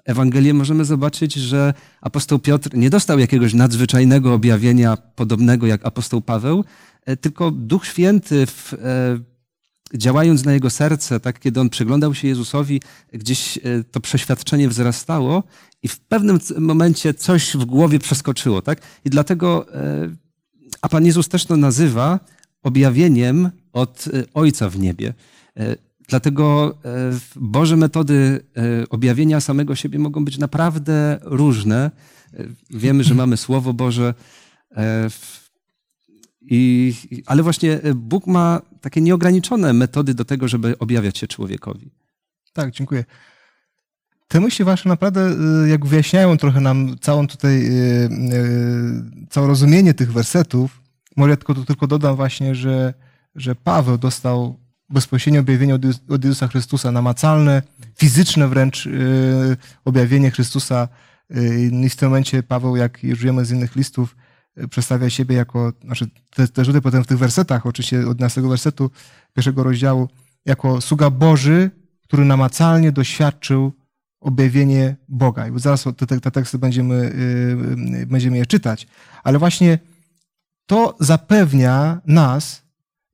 [0.06, 6.64] Ewangelię możemy zobaczyć, że apostoł Piotr nie dostał jakiegoś nadzwyczajnego objawienia podobnego jak apostoł Paweł,
[7.06, 8.78] e, tylko Duch Święty w, e,
[9.94, 12.82] działając na jego serce, tak kiedy on przyglądał się Jezusowi,
[13.14, 15.44] gdzieś e, to przeświadczenie wzrastało
[15.84, 18.82] i w pewnym momencie coś w głowie przeskoczyło, tak?
[19.06, 20.10] I dlatego e,
[20.82, 22.20] a Pan Jezus też to nazywa
[22.64, 25.14] objawieniem od e, Ojca w niebie.
[26.08, 26.78] Dlatego
[27.36, 28.46] Boże metody
[28.90, 31.92] objawienia samego siebie mogą być naprawdę różne.
[32.70, 34.14] Wiemy, że mamy Słowo Boże,
[36.50, 36.94] i,
[37.26, 41.92] ale właśnie e, Bóg ma takie nieograniczone metody do tego, żeby objawiać się człowiekowi.
[42.54, 43.04] Tak, dziękuję.
[44.28, 45.32] Te myśli wasze naprawdę
[45.66, 48.10] y, jak wyjaśniają trochę nam całą tutaj, y,
[49.30, 50.82] całe rozumienie tych wersetów.
[51.16, 52.94] Może ja tylko, tylko dodam właśnie, że,
[53.36, 57.62] że Paweł dostał bezpośrednie objawienie od, Jezus- od Jezusa Chrystusa, namacalne,
[57.98, 58.90] fizyczne wręcz
[59.86, 60.88] objawienie Chrystusa.
[61.84, 64.16] I w tym momencie Paweł, jak już wiemy z innych listów,
[64.70, 68.92] przedstawia siebie jako, znaczy te, te rzuty potem w tych wersetach, oczywiście od 11 wersetu
[69.34, 70.10] pierwszego rozdziału,
[70.46, 71.72] jako sługa Boży,
[72.04, 73.74] który namacalnie doświadczył
[74.20, 75.48] objawienie Boga.
[75.48, 78.88] I zaraz te, te, te teksty będziemy, y, y, będziemy je czytać.
[79.24, 79.80] Ale właśnie
[80.66, 82.64] to zapewnia nas,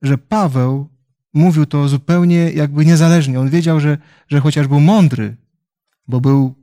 [0.02, 0.88] że Paweł
[1.34, 3.40] mówił to zupełnie jakby niezależnie.
[3.40, 5.36] On wiedział, że, że chociaż był mądry,
[6.08, 6.54] bo był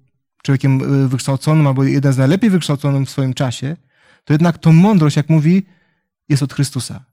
[0.44, 3.78] człowiekiem y, wykształconym, albo jeden z najlepiej wykształconym w swoim czasie,
[4.24, 5.64] to jednak to mądrość, jak mówi,
[6.30, 7.06] jest od Chrystusa.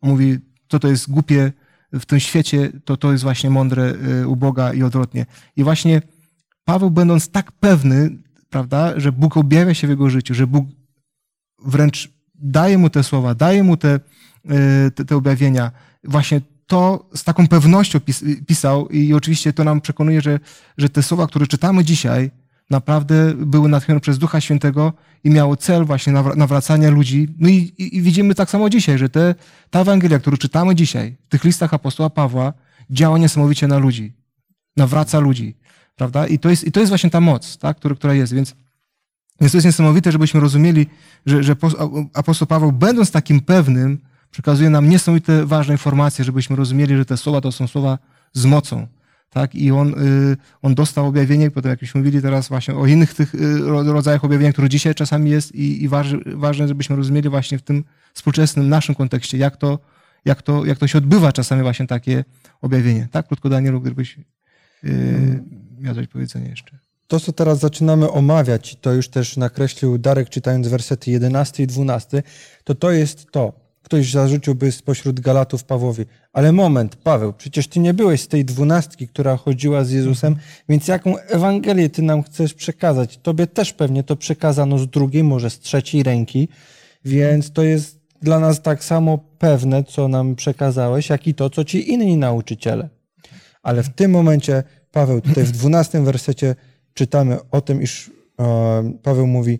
[0.00, 1.52] On mówi, co to jest głupie
[1.92, 5.26] w tym świecie, to to jest właśnie mądre y, u Boga i odwrotnie.
[5.56, 6.02] I właśnie
[6.64, 8.10] Paweł, będąc tak pewny,
[8.50, 10.66] prawda, że Bóg objawia się w jego życiu, że Bóg
[11.64, 14.00] wręcz daje mu te słowa, daje mu te,
[14.86, 15.70] y, te, te objawienia,
[16.04, 20.40] właśnie to z taką pewnością pis, pisał i oczywiście to nam przekonuje, że,
[20.78, 22.30] że te słowa, które czytamy dzisiaj,
[22.72, 24.92] naprawdę były natchnione przez Ducha Świętego
[25.24, 27.28] i miało cel właśnie nawra- nawracania ludzi.
[27.38, 29.34] No i, i, i widzimy tak samo dzisiaj, że te,
[29.70, 32.52] ta Ewangelia, którą czytamy dzisiaj w tych listach apostoła Pawła,
[32.90, 34.12] działa niesamowicie na ludzi.
[34.76, 35.56] Nawraca ludzi,
[35.96, 36.26] prawda?
[36.26, 37.76] I to jest, i to jest właśnie ta moc, tak?
[37.76, 38.34] która, która jest.
[38.34, 38.54] Więc,
[39.40, 40.86] więc to jest niesamowite, żebyśmy rozumieli,
[41.26, 41.76] że, że pos-
[42.14, 43.98] apostoł Paweł, będąc takim pewnym,
[44.30, 47.98] przekazuje nam niesamowite ważne informacje, żebyśmy rozumieli, że te słowa to są słowa
[48.32, 48.86] z mocą.
[49.32, 49.54] Tak?
[49.54, 53.34] I on, y, on dostał objawienie, potem jak już mówili teraz właśnie o innych tych
[53.34, 57.58] y, ro- rodzajach objawienia, które dzisiaj czasami jest i, i waży, ważne, żebyśmy rozumieli właśnie
[57.58, 59.78] w tym współczesnym naszym kontekście, jak to,
[60.24, 62.24] jak to, jak to się odbywa czasami właśnie takie
[62.60, 63.08] objawienie.
[63.10, 63.26] Tak?
[63.26, 64.18] Krótko Danielu, gdybyś
[64.84, 65.42] y,
[65.78, 66.78] miał coś powiedzenia jeszcze.
[67.06, 72.22] To, co teraz zaczynamy omawiać, to już też nakreślił Darek, czytając wersety 11 i 12,
[72.64, 73.61] to to jest to.
[73.82, 79.08] Ktoś zarzuciłby spośród Galatów Pawłowi, ale moment, Paweł, przecież ty nie byłeś z tej dwunastki,
[79.08, 80.36] która chodziła z Jezusem,
[80.68, 83.18] więc jaką Ewangelię ty nam chcesz przekazać?
[83.22, 86.48] Tobie też pewnie to przekazano z drugiej, może z trzeciej ręki,
[87.04, 91.64] więc to jest dla nas tak samo pewne, co nam przekazałeś, jak i to, co
[91.64, 92.88] ci inni nauczyciele.
[93.62, 96.54] Ale w tym momencie Paweł tutaj w dwunastym wersecie
[96.94, 99.58] czytamy o tym, iż e, Paweł mówi: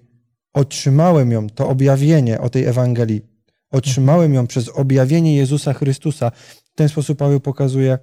[0.52, 3.31] Otrzymałem ją, to objawienie o tej Ewangelii.
[3.72, 6.30] Otrzymałem ją przez objawienie Jezusa Chrystusa.
[6.64, 7.98] W ten sposób Paweł pokazuje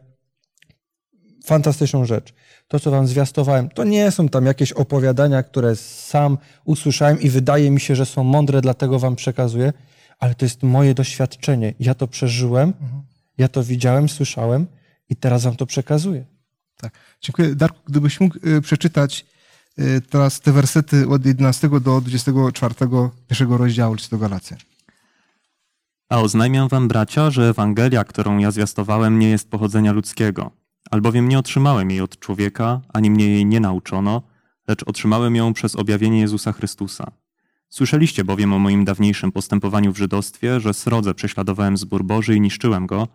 [1.45, 2.33] fantastyczną rzecz.
[2.67, 7.71] To, co wam zwiastowałem, to nie są tam jakieś opowiadania, które sam usłyszałem i wydaje
[7.71, 9.73] mi się, że są mądre, dlatego wam przekazuję,
[10.19, 11.73] ale to jest moje doświadczenie.
[11.79, 12.73] Ja to przeżyłem,
[13.37, 14.67] ja to widziałem, słyszałem
[15.09, 16.25] i teraz wam to przekazuję.
[16.77, 16.93] Tak.
[17.21, 17.55] Dziękuję.
[17.55, 19.25] Darku, gdybyś mógł y, przeczytać
[19.79, 22.75] y, teraz te wersety od 11 do 24
[23.27, 24.59] pierwszego rozdziału listu do Galacjan.
[26.09, 30.51] A oznajmiam wam, bracia, że Ewangelia, którą ja zwiastowałem, nie jest pochodzenia ludzkiego,
[30.91, 34.21] albowiem nie otrzymałem jej od człowieka, ani mnie jej nie nauczono,
[34.67, 37.11] lecz otrzymałem ją przez objawienie Jezusa Chrystusa.
[37.69, 42.87] Słyszeliście bowiem o moim dawniejszym postępowaniu w żydostwie, że srodze prześladowałem zbór Boży i niszczyłem
[42.87, 43.07] go,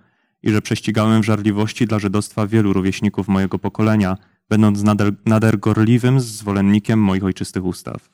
[0.43, 4.17] i że prześcigałem w żarliwości dla żydostwa wielu rówieśników mojego pokolenia,
[4.49, 8.09] będąc nader, nader gorliwym zwolennikiem moich ojczystych ustaw.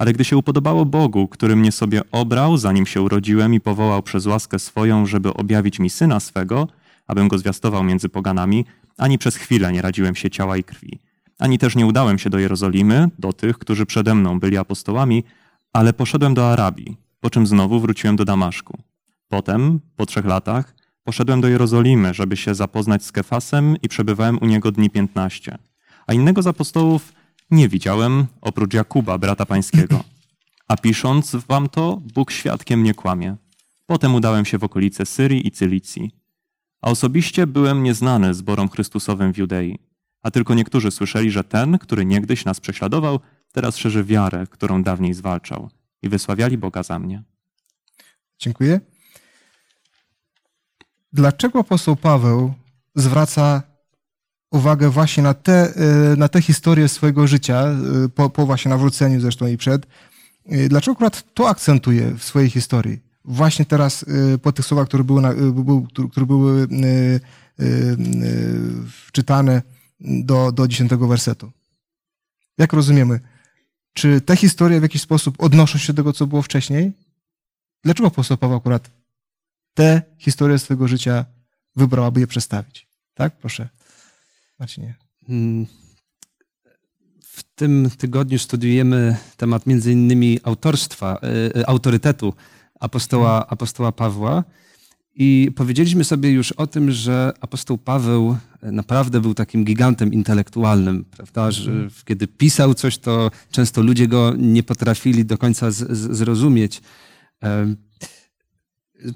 [0.00, 4.26] Ale gdy się upodobało Bogu, który mnie sobie obrał, zanim się urodziłem i powołał przez
[4.26, 6.68] łaskę swoją, żeby objawić mi syna swego,
[7.06, 8.64] abym go zwiastował między poganami,
[8.98, 10.98] ani przez chwilę nie radziłem się ciała i krwi.
[11.38, 15.24] Ani też nie udałem się do Jerozolimy, do tych, którzy przede mną byli apostołami,
[15.72, 18.78] ale poszedłem do Arabii, po czym znowu wróciłem do Damaszku.
[19.28, 24.46] Potem, po trzech latach, poszedłem do Jerozolimy, żeby się zapoznać z Kefasem i przebywałem u
[24.46, 25.58] niego dni piętnaście.
[26.06, 27.19] A innego z apostołów
[27.50, 30.04] nie widziałem, oprócz Jakuba, brata pańskiego.
[30.68, 33.36] A pisząc wam to, Bóg świadkiem nie kłamie.
[33.86, 36.10] Potem udałem się w okolice Syrii i Cylicji.
[36.82, 39.78] A osobiście byłem nieznany zborom Chrystusowym w Judei.
[40.22, 43.20] A tylko niektórzy słyszeli, że ten, który niegdyś nas prześladował,
[43.52, 45.70] teraz szerzy wiarę, którą dawniej zwalczał.
[46.02, 47.22] I wysławiali Boga za mnie.
[48.38, 48.80] Dziękuję.
[51.12, 52.54] Dlaczego apostoł Paweł
[52.94, 53.62] zwraca
[54.50, 55.74] uwagę właśnie na te,
[56.12, 57.64] y, na te historie swojego życia,
[58.04, 59.86] y, po, po właśnie nawróceniu zresztą i przed?
[60.52, 62.98] Y, Dlaczego akurat to akcentuje w swojej historii?
[63.24, 64.04] Właśnie teraz
[64.42, 66.68] po tych słowach, które były, które były
[69.12, 69.62] czytane
[70.00, 71.52] do, do dziesiątego wersetu.
[72.58, 73.20] Jak rozumiemy?
[73.92, 76.92] Czy te historie w jakiś sposób odnoszą się do tego, co było wcześniej?
[77.84, 78.90] Dlaczego apostoł Paweł akurat
[79.74, 81.24] te historie swojego życia
[81.76, 82.88] wybrał, aby je przedstawić?
[83.14, 83.36] Tak?
[83.36, 83.68] Proszę.
[84.60, 84.94] Marcinie.
[85.28, 85.66] Mm,
[87.22, 91.18] W tym tygodniu studiujemy temat między innymi autorstwa,
[91.54, 92.34] y, y, autorytetu
[92.80, 94.44] apostoła, apostoła Pawła
[95.14, 101.50] i powiedzieliśmy sobie już o tym, że apostoł Paweł naprawdę był takim gigantem intelektualnym, prawda?
[101.50, 101.72] Że
[102.04, 106.82] kiedy pisał coś, to często ludzie go nie potrafili do końca z, z, zrozumieć.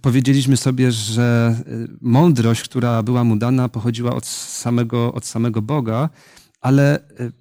[0.03, 6.11] Powiedzieliśmy sobie, że y, mądrość, która była mu dana, pochodziła od samego, od samego Boga,
[6.61, 7.33] ale y,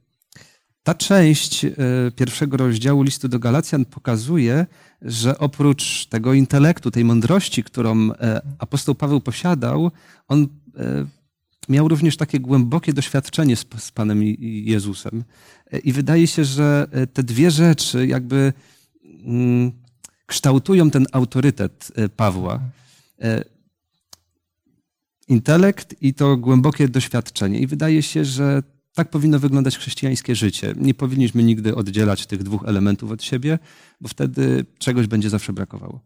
[0.83, 1.71] ta część y,
[2.15, 4.65] pierwszego rozdziału listu do Galacjan pokazuje,
[5.01, 8.09] że oprócz tego intelektu, tej mądrości, którą
[8.59, 9.91] apostoł Paweł posiadał,
[10.27, 10.47] on
[11.69, 15.23] miał również takie głębokie doświadczenie z, z Panem Jezusem.
[15.83, 18.53] I wydaje się, że te dwie rzeczy jakby
[19.25, 19.71] mm,
[20.25, 22.59] kształtują ten autorytet e, Pawła.
[23.21, 23.43] E,
[25.27, 27.59] Intelekt i to głębokie doświadczenie.
[27.59, 30.73] I wydaje się, że tak powinno wyglądać chrześcijańskie życie.
[30.77, 33.59] Nie powinniśmy nigdy oddzielać tych dwóch elementów od siebie,
[34.01, 35.99] bo wtedy czegoś będzie zawsze brakowało.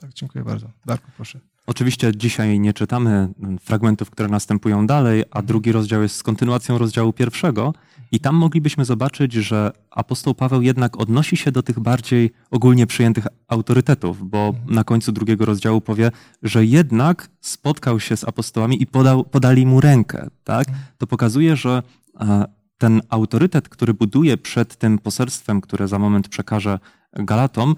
[0.00, 0.70] Tak, dziękuję bardzo.
[0.86, 1.40] Darku, proszę.
[1.66, 3.28] Oczywiście dzisiaj nie czytamy
[3.60, 7.74] fragmentów, które następują dalej, a drugi rozdział jest z kontynuacją rozdziału pierwszego
[8.12, 13.26] i tam moglibyśmy zobaczyć, że apostoł Paweł jednak odnosi się do tych bardziej ogólnie przyjętych
[13.48, 16.10] autorytetów, bo na końcu drugiego rozdziału powie,
[16.42, 20.28] że jednak spotkał się z apostołami i podał, podali mu rękę.
[20.44, 20.66] Tak?
[20.98, 21.82] To pokazuje, że
[22.20, 22.44] e,
[22.78, 26.78] ten autorytet, który buduje przed tym poselstwem, które za moment przekaże
[27.24, 27.76] Galatom,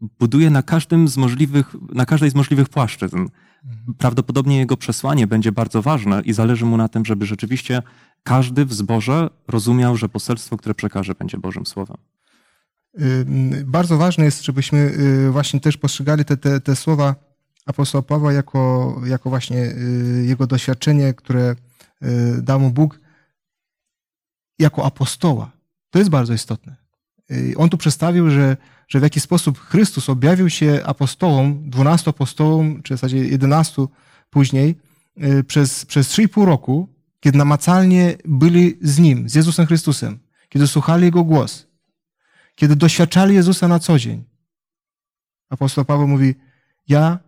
[0.00, 3.28] buduje na każdym z możliwych, na każdej z możliwych płaszczyzn.
[3.98, 7.82] Prawdopodobnie jego przesłanie będzie bardzo ważne i zależy mu na tym, żeby rzeczywiście
[8.22, 11.96] każdy w zborze rozumiał, że poselstwo, które przekaże, będzie Bożym Słowem.
[13.00, 17.14] Y, Bardzo ważne jest, żebyśmy y, właśnie też postrzegali te, te, te słowa
[17.66, 21.56] apostoła Pawła jako, jako właśnie y, jego doświadczenie, które
[22.42, 23.00] dał mu Bóg
[24.58, 25.50] jako apostoła.
[25.90, 26.76] To jest bardzo istotne.
[27.56, 28.56] On tu przedstawił, że,
[28.88, 33.88] że w jaki sposób Chrystus objawił się apostołom, dwunastu apostołom, czy w zasadzie jedenastu
[34.30, 34.76] później,
[35.46, 36.88] przez, przez i pół roku,
[37.20, 40.18] kiedy namacalnie byli z Nim, z Jezusem Chrystusem,
[40.48, 41.66] kiedy słuchali Jego głos,
[42.54, 44.24] kiedy doświadczali Jezusa na co dzień.
[45.48, 46.34] Apostoł Paweł mówi,
[46.88, 47.18] ja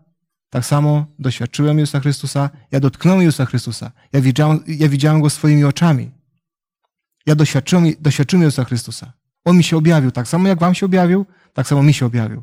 [0.50, 5.64] tak samo doświadczyłem Jezusa Chrystusa, ja dotknąłem Jezusa Chrystusa, ja widziałem, ja widziałem Go swoimi
[5.64, 6.10] oczami.
[7.26, 9.12] Ja doświadczyłem, doświadczyłem Jezusa Chrystusa.
[9.44, 11.26] On mi się objawił, tak samo jak wam się objawił,
[11.58, 12.42] tak samo mi się objawił.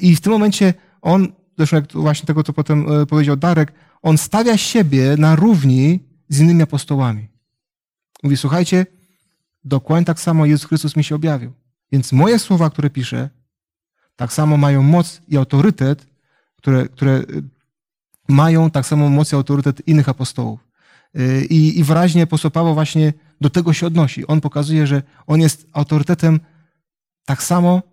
[0.00, 4.56] I w tym momencie on, zresztą jak właśnie tego, co potem powiedział Darek, on stawia
[4.56, 7.28] siebie na równi z innymi apostołami.
[8.22, 8.86] Mówi, słuchajcie,
[9.64, 11.52] dokładnie tak samo Jezus Chrystus mi się objawił.
[11.92, 13.30] Więc moje słowa, które piszę,
[14.16, 16.06] tak samo mają moc i autorytet,
[16.56, 17.22] które, które
[18.28, 20.60] mają tak samo moc i autorytet innych apostołów.
[21.50, 24.26] I, i wyraźnie apostoł Paweł właśnie do tego się odnosi.
[24.26, 26.40] On pokazuje, że on jest autorytetem
[27.24, 27.89] tak samo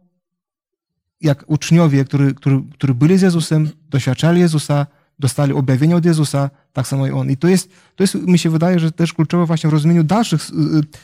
[1.21, 4.87] jak uczniowie, którzy, którzy, którzy byli z Jezusem, doświadczali Jezusa,
[5.19, 7.31] dostali objawienie od Jezusa, tak samo i on.
[7.31, 10.41] I to jest, to jest, mi się wydaje, że też kluczowe właśnie w rozumieniu dalszych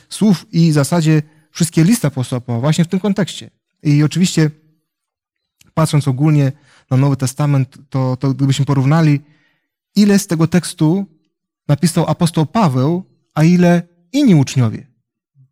[0.08, 3.50] słów i w zasadzie wszystkie listy apostoła właśnie w tym kontekście.
[3.82, 4.50] I oczywiście,
[5.74, 6.52] patrząc ogólnie
[6.90, 9.20] na Nowy Testament, to, to gdybyśmy porównali,
[9.96, 11.06] ile z tego tekstu
[11.68, 14.86] napisał apostoł Paweł, a ile inni uczniowie,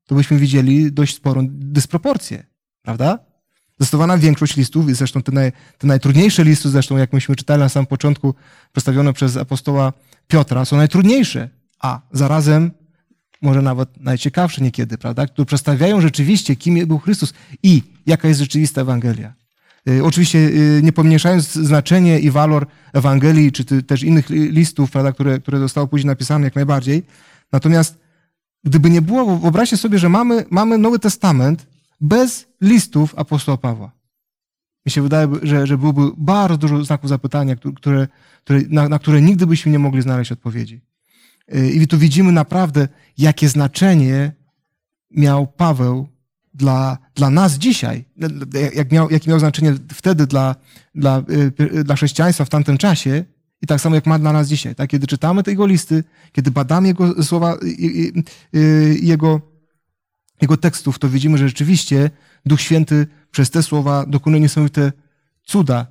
[0.06, 2.46] to byśmy widzieli dość sporą dysproporcję,
[2.82, 3.31] prawda?
[3.82, 7.86] Zdecydowana większość listów, zresztą te, naj, te najtrudniejsze listy, zresztą jak myśmy czytali na samym
[7.86, 8.34] początku,
[8.72, 9.92] przedstawione przez apostoła
[10.28, 11.48] Piotra, są najtrudniejsze,
[11.80, 12.70] a zarazem
[13.42, 15.26] może nawet najciekawsze niekiedy, prawda?
[15.26, 19.34] Które przedstawiają rzeczywiście, kim był Chrystus i jaka jest rzeczywista Ewangelia.
[19.88, 25.38] Y, oczywiście y, nie pomniejszając znaczenie i walor Ewangelii, czy też innych listów, prawda, które,
[25.38, 27.02] które zostały później napisane jak najbardziej.
[27.52, 27.98] Natomiast
[28.64, 31.71] gdyby nie było, wyobraźcie sobie, że mamy, mamy Nowy Testament
[32.02, 33.92] bez listów apostoła Pawła.
[34.86, 38.08] Mi się wydaje, że, że byłoby bardzo dużo znaków zapytania, które,
[38.44, 40.80] które, na, na które nigdy byśmy nie mogli znaleźć odpowiedzi.
[41.74, 42.88] I tu widzimy naprawdę,
[43.18, 44.32] jakie znaczenie
[45.10, 46.08] miał Paweł
[46.54, 48.04] dla, dla nas dzisiaj,
[48.74, 50.56] jak miał, jakie miał znaczenie wtedy dla,
[50.94, 51.22] dla,
[51.84, 53.24] dla chrześcijaństwa w tamtym czasie
[53.62, 54.74] i tak samo jak ma dla nas dzisiaj.
[54.74, 54.90] Tak?
[54.90, 57.56] Kiedy czytamy te jego listy, kiedy badamy jego słowa,
[59.02, 59.51] jego,
[60.42, 62.10] jego tekstów, to widzimy, że rzeczywiście
[62.46, 64.92] Duch Święty przez te słowa dokonuje niesamowite
[65.44, 65.86] cuda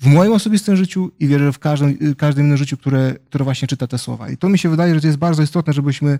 [0.00, 3.86] w moim osobistym życiu i wierzę w każdym, każdym innym życiu, które, które właśnie czyta
[3.86, 4.30] te słowa.
[4.30, 6.18] I to mi się wydaje, że to jest bardzo istotne, żebyśmy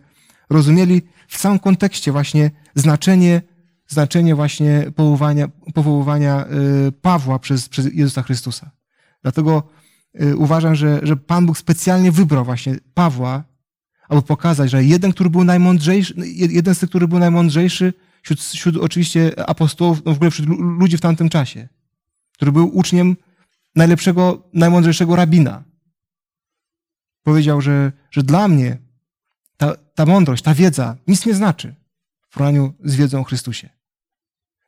[0.50, 3.42] rozumieli w całym kontekście właśnie znaczenie,
[3.88, 6.44] znaczenie właśnie powoływania, powoływania
[7.02, 8.70] Pawła przez, przez Jezusa Chrystusa.
[9.22, 9.62] Dlatego
[10.36, 13.44] uważam, że, że Pan Bóg specjalnie wybrał właśnie Pawła,
[14.08, 17.92] aby pokazać, że jeden, który był najmądrzejszy, jeden z tych, który był najmądrzejszy
[18.22, 21.68] wśród, wśród oczywiście apostołów, no w ogóle wśród ludzi w tamtym czasie,
[22.32, 23.16] który był uczniem
[23.76, 25.64] najlepszego, najmądrzejszego rabina.
[27.22, 28.78] Powiedział, że, że dla mnie
[29.56, 31.74] ta, ta mądrość, ta wiedza nic nie znaczy
[32.20, 33.68] w porównaniu z wiedzą o Chrystusie.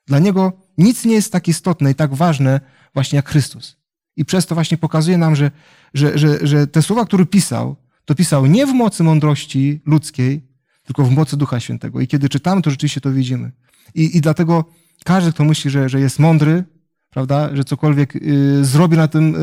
[0.06, 2.60] Dla niego nic nie jest tak istotne i tak ważne
[2.94, 3.76] właśnie jak Chrystus.
[4.16, 5.50] I przez to właśnie pokazuje nam, że,
[5.94, 7.76] że, że, że te słowa, które pisał,
[8.08, 10.42] to pisał nie w mocy mądrości ludzkiej,
[10.84, 12.00] tylko w mocy Ducha Świętego.
[12.00, 13.52] I kiedy czytamy, to rzeczywiście to widzimy.
[13.94, 14.64] I, i dlatego
[15.04, 16.64] każdy, kto myśli, że, że jest mądry,
[17.10, 19.34] prawda, że cokolwiek y, zrobi na tym,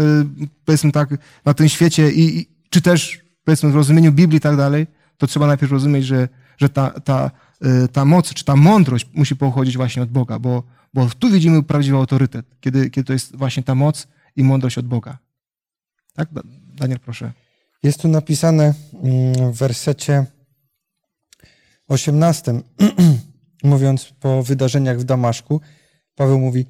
[0.44, 1.10] y, powiedzmy tak,
[1.46, 4.88] na tym świecie i, i, czy też, powiedzmy, w rozumieniu Biblii i tak dalej,
[5.18, 7.32] to trzeba najpierw rozumieć, że, że ta, ta,
[7.66, 10.64] y, ta moc, czy ta mądrość musi pochodzić właśnie od Boga, bo,
[10.94, 14.88] bo tu widzimy prawdziwy autorytet, kiedy, kiedy to jest właśnie ta moc i mądrość od
[14.88, 15.18] Boga.
[16.14, 16.30] Tak?
[16.76, 17.45] Daniel, proszę.
[17.86, 18.74] Jest tu napisane
[19.04, 20.26] mm, w wersecie
[21.88, 22.54] 18,
[23.64, 25.62] mówiąc po wydarzeniach w Damaszku,
[26.16, 26.66] Paweł mówi: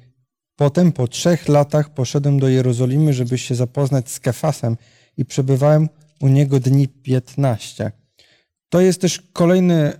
[0.56, 4.76] Potem po trzech latach poszedłem do Jerozolimy, żeby się zapoznać z Kefasem
[5.16, 5.88] i przebywałem
[6.20, 7.92] u niego dni 15.
[8.68, 9.98] To jest też kolejny e,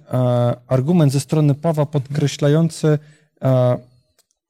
[0.67, 2.99] argument ze strony Pawła podkreślający
[3.43, 3.79] e,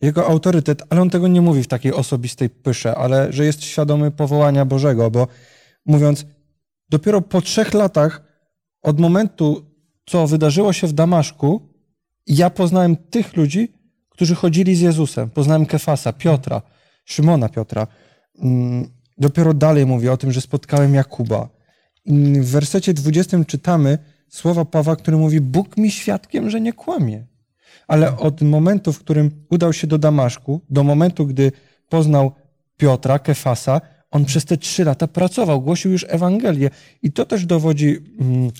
[0.00, 4.10] jego autorytet, ale on tego nie mówi w takiej osobistej pysze, ale że jest świadomy
[4.10, 5.28] powołania Bożego, bo
[5.84, 6.26] mówiąc,
[6.88, 8.22] dopiero po trzech latach
[8.82, 9.66] od momentu,
[10.06, 11.68] co wydarzyło się w Damaszku,
[12.26, 13.72] ja poznałem tych ludzi,
[14.10, 15.30] którzy chodzili z Jezusem.
[15.30, 16.62] Poznałem Kefasa, Piotra,
[17.04, 17.86] Szymona Piotra.
[18.42, 21.48] Mm, dopiero dalej mówię o tym, że spotkałem Jakuba.
[22.40, 27.26] W wersecie 20 czytamy słowa Pawła, który mówi: Bóg mi świadkiem, że nie kłamie.
[27.88, 31.52] Ale od momentu, w którym udał się do Damaszku, do momentu, gdy
[31.88, 32.32] poznał
[32.76, 33.80] Piotra, Kefasa,
[34.10, 36.70] on przez te trzy lata pracował, głosił już Ewangelię.
[37.02, 38.50] I to też dowodzi mm,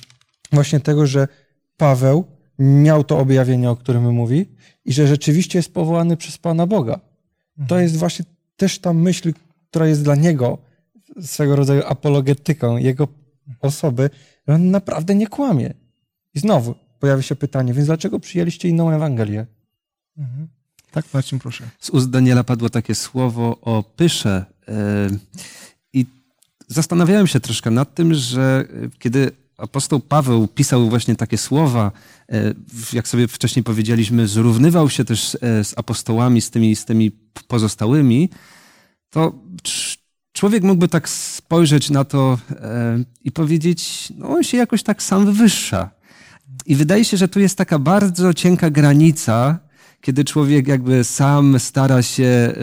[0.53, 1.29] właśnie tego, że
[1.77, 2.25] Paweł
[2.59, 4.47] miał to objawienie, o którym mówi,
[4.85, 6.95] i że rzeczywiście jest powołany przez Pana Boga.
[7.57, 7.83] To Mhm.
[7.83, 8.25] jest właśnie
[8.57, 9.33] też ta myśl,
[9.71, 10.59] która jest dla niego
[11.21, 13.09] swego rodzaju apologetyką jego
[13.61, 14.11] osoby,
[14.49, 15.75] że on naprawdę nie kłamie.
[16.35, 19.47] I znowu pojawia się pytanie, więc dlaczego przyjęliście inną Ewangelię?
[20.19, 20.49] Mhm.
[20.91, 21.65] Tak, Marcin, proszę.
[21.81, 24.45] Z ust Daniela padło takie słowo o pysze.
[24.69, 25.09] E,
[25.93, 26.07] I
[26.69, 31.93] zastanawiałem się troszkę nad tym, że e, kiedy apostoł Paweł pisał właśnie takie słowa,
[32.69, 37.11] w- jak sobie wcześniej powiedzieliśmy, zrównywał się też z apostołami, z tymi, z tymi
[37.49, 38.31] pozostałymi,
[39.11, 39.99] to cz-
[40.33, 42.39] człowiek mógłby tak spojrzeć na to
[43.25, 45.91] i powiedzieć, no on się jakoś tak sam wywyższa.
[46.67, 49.59] I wydaje się, że tu jest taka bardzo cienka granica,
[50.07, 52.55] kiedy człowiek jakby sam stara się e,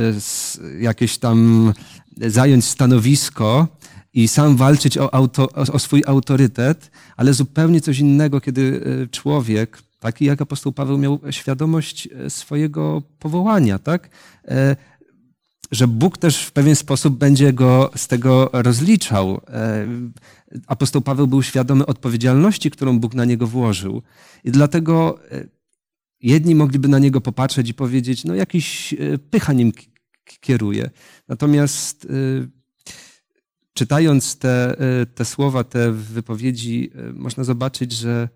[0.80, 1.74] jakieś tam
[2.18, 3.68] zająć stanowisko
[4.14, 9.82] i sam walczyć o, auto, o, swój autorytet, ale zupełnie coś innego, kiedy e, człowiek,
[10.00, 14.10] taki jak apostoł Paweł, miał świadomość e, swojego powołania, tak?
[15.72, 19.42] Że Bóg też w pewien sposób będzie go z tego rozliczał.
[20.68, 24.02] Apostoł Paweł był świadomy odpowiedzialności, którą Bóg na niego włożył.
[24.44, 25.20] I dlatego
[26.24, 29.72] jedni mogliby na niego popatrzeć i powiedzieć, no jakiś e, pycha nim
[30.40, 30.90] kieruje.
[31.28, 32.08] Natomiast e,
[33.74, 38.30] czytając te, e, te słowa, te wypowiedzi, można zobaczyć, że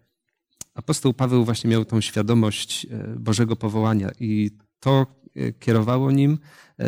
[0.74, 5.08] apostoł Paweł właśnie miał tą świadomość Bożego powołania i to
[5.60, 6.38] kierowało nim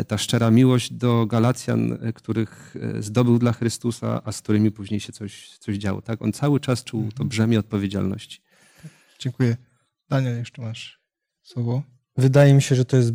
[0.08, 5.58] ta szczera miłość do Galacjan, których zdobył dla Chrystusa, a z którymi później się coś,
[5.58, 6.02] coś działo.
[6.02, 6.22] Tak?
[6.22, 8.40] On cały czas czuł to brzemię odpowiedzialności.
[9.18, 9.69] Dziękuję.
[10.10, 11.00] Daniel, jeszcze masz
[11.42, 11.82] słowo.
[12.16, 13.12] Wydaje mi się, że to jest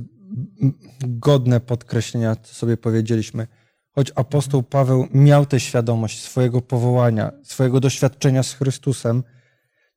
[1.01, 3.47] godne podkreślenia, co sobie powiedzieliśmy.
[3.91, 9.23] Choć apostoł Paweł miał tę świadomość swojego powołania, swojego doświadczenia z Chrystusem,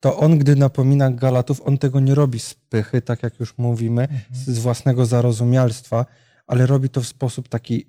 [0.01, 4.09] to on, gdy napomina Galatów, on tego nie robi z pychy, tak jak już mówimy,
[4.33, 6.07] z własnego zarozumialstwa,
[6.47, 7.87] ale robi to w sposób taki,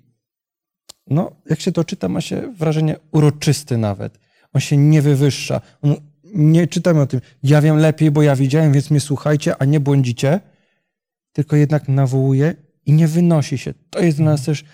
[1.06, 4.18] no, jak się to czyta, ma się wrażenie uroczysty nawet.
[4.52, 5.60] On się nie wywyższa.
[5.82, 5.96] On,
[6.34, 9.80] nie czytamy o tym, ja wiem lepiej, bo ja widziałem, więc mnie słuchajcie, a nie
[9.80, 10.40] błądzicie,
[11.32, 12.54] tylko jednak nawołuje
[12.86, 13.74] i nie wynosi się.
[13.90, 14.64] To jest dla nas też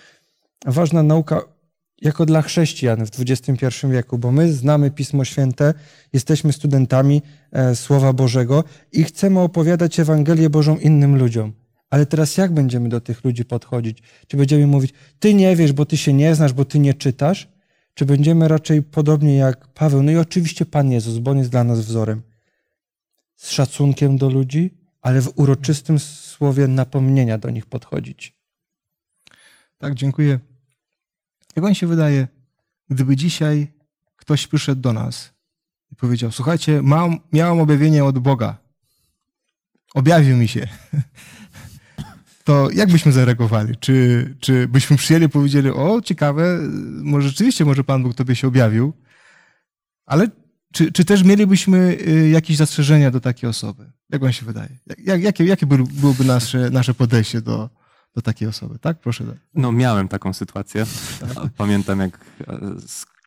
[0.65, 1.41] ważna nauka
[2.01, 5.73] jako dla chrześcijan w XXI wieku, bo my znamy Pismo Święte,
[6.13, 11.53] jesteśmy studentami e, Słowa Bożego i chcemy opowiadać Ewangelię Bożą innym ludziom.
[11.89, 14.03] Ale teraz jak będziemy do tych ludzi podchodzić?
[14.27, 17.56] Czy będziemy mówić, ty nie wiesz, bo ty się nie znasz, bo ty nie czytasz?
[17.97, 20.03] Czy będziemy raczej podobnie jak Paweł?
[20.03, 22.21] No i oczywiście Pan Jezus, bo On jest dla nas wzorem.
[23.35, 28.33] Z szacunkiem do ludzi, ale w uroczystym słowie napomnienia do nich podchodzić.
[29.77, 30.39] Tak, dziękuję.
[31.55, 32.27] Jak wam się wydaje,
[32.89, 33.73] gdyby dzisiaj
[34.15, 35.33] ktoś przyszedł do nas
[35.91, 38.57] i powiedział, słuchajcie, mam, miałem objawienie od Boga,
[39.93, 40.67] objawił mi się,
[42.47, 43.75] to jak byśmy zareagowali?
[43.79, 46.59] Czy, czy byśmy przyjęli i powiedzieli, o ciekawe,
[47.03, 48.93] może rzeczywiście może Pan Bóg tobie się objawił,
[50.05, 50.27] ale
[50.73, 53.91] czy, czy też mielibyśmy y, jakieś zastrzeżenia do takiej osoby?
[54.09, 54.69] Jak wam się wydaje?
[54.87, 57.69] Jak, jak, jakie jakie by- byłoby nasze, nasze podejście do,
[58.15, 58.79] do takiej osoby?
[58.79, 58.99] Tak?
[58.99, 59.23] Proszę.
[59.53, 60.85] No, miałem taką sytuację.
[61.57, 62.59] Pamiętam, jak e,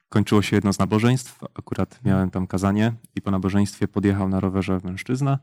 [0.08, 1.38] skończyło się jedno z nabożeństw.
[1.54, 5.38] Akurat miałem tam kazanie i po nabożeństwie podjechał na rowerze mężczyzna.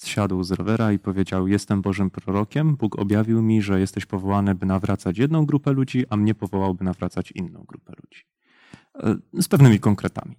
[0.00, 2.76] Zsiadł z rowera i powiedział: Jestem Bożym prorokiem.
[2.76, 6.84] Bóg objawił mi, że jesteś powołany, by nawracać jedną grupę ludzi, a mnie powołał, by
[6.84, 8.24] nawracać inną grupę ludzi.
[8.94, 10.36] E, Z pewnymi konkretami.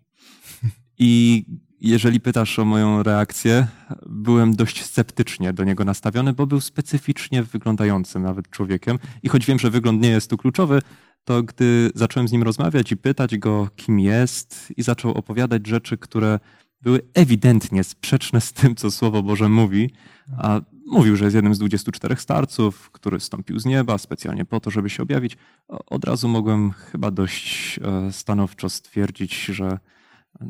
[0.98, 1.46] I
[1.82, 3.68] jeżeli pytasz o moją reakcję,
[4.06, 9.00] byłem dość sceptycznie do niego nastawiony, bo był specyficznie wyglądającym nawet człowiekiem.
[9.24, 10.82] I choć wiem, że wygląd nie jest tu kluczowy,
[11.24, 15.98] to gdy zacząłem z nim rozmawiać i pytać go, kim jest, i zaczął opowiadać rzeczy,
[15.98, 16.40] które
[16.82, 19.94] były ewidentnie sprzeczne z tym, co Słowo Boże mówi,
[20.38, 20.62] a
[20.92, 24.90] Mówił, że jest jednym z 24 starców, który stąpił z nieba specjalnie po to, żeby
[24.90, 25.38] się objawić.
[25.68, 29.80] Od razu mogłem chyba dość e, stanowczo stwierdzić, że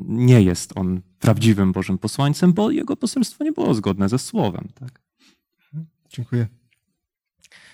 [0.07, 4.67] nie jest on prawdziwym Bożym posłańcem, bo jego poselstwo nie było zgodne ze słowem.
[4.79, 5.01] Tak?
[6.09, 6.47] Dziękuję.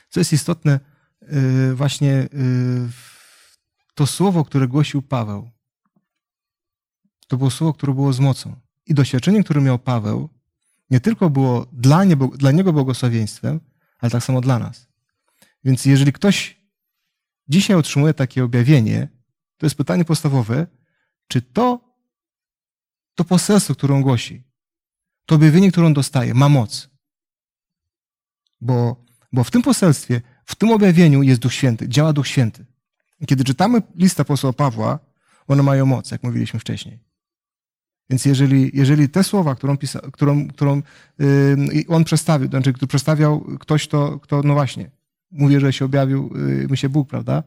[0.09, 0.79] Co jest istotne,
[1.23, 2.27] y, właśnie y,
[3.93, 5.49] to słowo, które głosił Paweł,
[7.28, 8.55] to było słowo, które było z mocą.
[8.86, 10.30] I doświadczenie, które miał Paweł,
[10.89, 13.59] nie tylko było dla, niego, dla niego błogosławieństwem,
[13.99, 14.88] ale tak samo dla nas.
[15.63, 16.57] Więc jeżeli ktoś
[17.47, 19.07] dzisiaj otrzymuje takie objawienie,
[19.57, 20.67] to jest pytanie podstawowe,
[21.28, 21.95] czy to,
[23.15, 24.43] to poselstwo, które on głosi,
[25.25, 26.89] to objawienie, które on dostaje, ma moc.
[28.61, 32.65] Bo, bo w tym poselstwie, w tym objawieniu jest Duch Święty, działa Duch Święty.
[33.28, 34.99] Kiedy czytamy list apostoła Pawła,
[35.47, 37.06] one mają moc, jak mówiliśmy wcześniej.
[38.09, 40.81] Więc jeżeli, jeżeli te słowa, którą, pisa, którą, którą
[41.19, 44.91] yy, on przedstawił, znaczy, który przedstawiał ktoś, to, kto, no właśnie,
[45.31, 46.33] mówię, że się objawił
[46.69, 47.43] yy, się Bóg, prawda?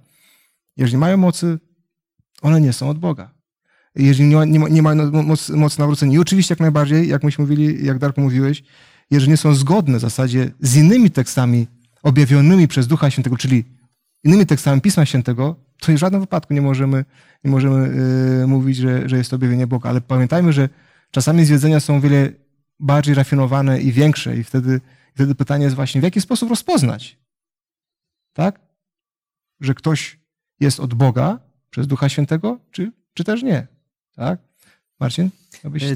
[0.76, 1.58] Jeżeli mają mocy,
[2.42, 3.30] one nie są od Boga.
[3.94, 6.14] Jeżeli nie, nie, nie mają mocy, mocy nawrócenia.
[6.14, 8.62] I oczywiście jak najbardziej, jak myśmy mówili, jak Darku mówiłeś,
[9.10, 11.66] jeżeli nie są zgodne w zasadzie z innymi tekstami
[12.02, 13.64] objawionymi przez Ducha Świętego, czyli
[14.24, 17.04] innymi tekstami Pisma Świętego, to w żadnym wypadku nie możemy,
[17.44, 17.96] nie możemy
[18.40, 19.90] yy, mówić, że, że jest to objawienie Boga.
[19.90, 20.68] Ale pamiętajmy, że
[21.10, 22.32] czasami zwiedzenia są o wiele
[22.80, 24.80] bardziej rafinowane i większe i wtedy,
[25.14, 27.18] wtedy pytanie jest właśnie, w jaki sposób rozpoznać,
[28.32, 28.60] tak?
[29.60, 30.18] Że ktoś
[30.60, 31.38] jest od Boga
[31.70, 33.66] przez Ducha Świętego, czy, czy też nie,
[34.16, 34.38] tak?
[35.00, 35.30] Marcin?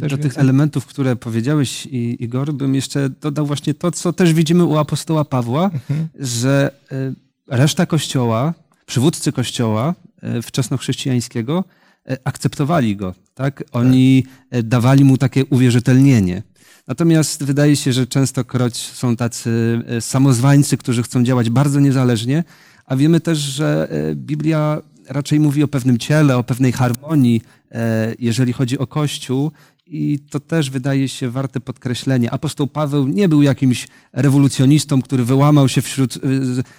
[0.02, 4.64] E, do tych elementów, które powiedziałeś, Igor, bym jeszcze dodał właśnie to, co też widzimy
[4.64, 6.08] u apostoła Pawła, mhm.
[6.18, 8.54] że e, reszta kościoła,
[8.86, 11.64] przywódcy kościoła e, wczesnochrześcijańskiego
[12.24, 13.14] akceptowali go.
[13.34, 13.64] Tak?
[13.72, 14.62] Oni tak.
[14.62, 16.42] dawali mu takie uwierzytelnienie.
[16.88, 22.44] Natomiast wydaje się, że częstokroć są tacy samozwańcy, którzy chcą działać bardzo niezależnie,
[22.86, 28.52] a wiemy też, że Biblia raczej mówi o pewnym ciele, o pewnej harmonii, e, jeżeli
[28.52, 29.52] chodzi o Kościół.
[29.86, 32.30] I to też wydaje się warte podkreślenia.
[32.30, 36.20] Apostoł Paweł nie był jakimś rewolucjonistą, który wyłamał się wśród, e,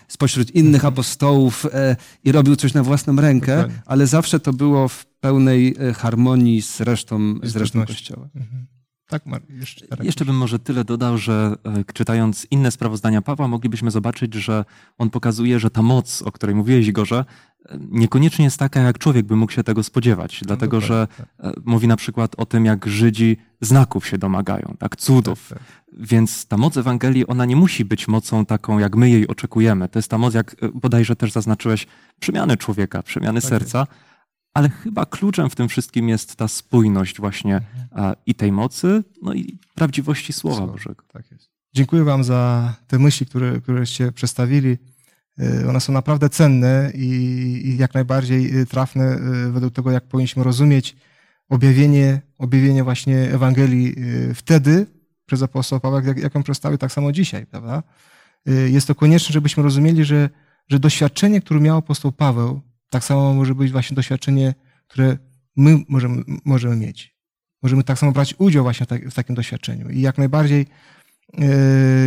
[0.08, 0.94] spośród innych mhm.
[0.94, 3.82] apostołów e, i robił coś na własną rękę, Dokładnie.
[3.86, 8.30] ale zawsze to było w pełnej harmonii z resztą, z resztą Kościoła.
[8.36, 8.68] Mhm.
[9.08, 11.56] Tak, jeszcze, jeszcze bym może tyle dodał, że
[11.94, 14.66] czytając inne sprawozdania Pawła, moglibyśmy zobaczyć, że
[14.98, 17.26] on pokazuje, że ta moc, o której mówiłeś, Igorze,
[17.90, 21.28] niekoniecznie jest taka, jak człowiek by mógł się tego spodziewać, no dlatego że tak.
[21.40, 25.50] E, mówi na przykład o tym, jak Żydzi znaków się domagają, tak, cudów.
[25.50, 25.68] Tak, tak.
[25.94, 29.90] Więc ta moc Ewangelii, ona nie musi być mocą taką, jak my jej oczekujemy.
[29.90, 31.88] To jest ta moc, jak e, bodajże też zaznaczyłeś,
[32.20, 33.88] przemiany człowieka, przemiany tak serca,
[34.54, 38.16] ale chyba kluczem w tym wszystkim jest ta spójność właśnie mhm.
[38.26, 40.72] i tej mocy, no i prawdziwości Słowa Słowa.
[40.72, 41.04] Bożego.
[41.14, 41.52] Tak jest.
[41.74, 44.78] Dziękuję Wam za te myśli, które, któreście przedstawili.
[45.42, 49.18] Y, one są naprawdę cenne i, jak najbardziej y, trafne
[49.48, 50.96] y, według tego, jak powinniśmy rozumieć
[51.50, 53.96] objawienie, objawienie właśnie Ewangelii
[54.36, 54.86] wtedy
[55.26, 57.84] przez apostoła Pawła, jak, jak on przedstawił, tak samo dzisiaj, prawda?
[58.46, 60.30] Jest to konieczne, żebyśmy rozumieli, że,
[60.68, 64.54] że doświadczenie, które miał apostoł Paweł, tak samo może być właśnie doświadczenie,
[64.88, 65.18] które
[65.56, 67.16] my możemy, możemy mieć.
[67.64, 69.90] Możemy tak samo brać udział właśnie w, tak, takim doświadczeniu.
[69.90, 70.66] I jak najbardziej,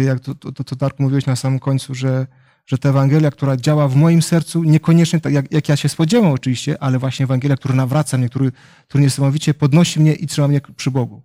[0.04, 2.26] jak to, to, to Darku mówiłeś na samym końcu, że
[2.68, 6.32] że ta Ewangelia, która działa w moim sercu, niekoniecznie tak, jak, jak ja się spodziewam
[6.32, 8.52] oczywiście, ale właśnie Ewangelia, która nawraca mnie, który,
[8.88, 11.22] który niesamowicie podnosi mnie i trzyma mnie przy Bogu.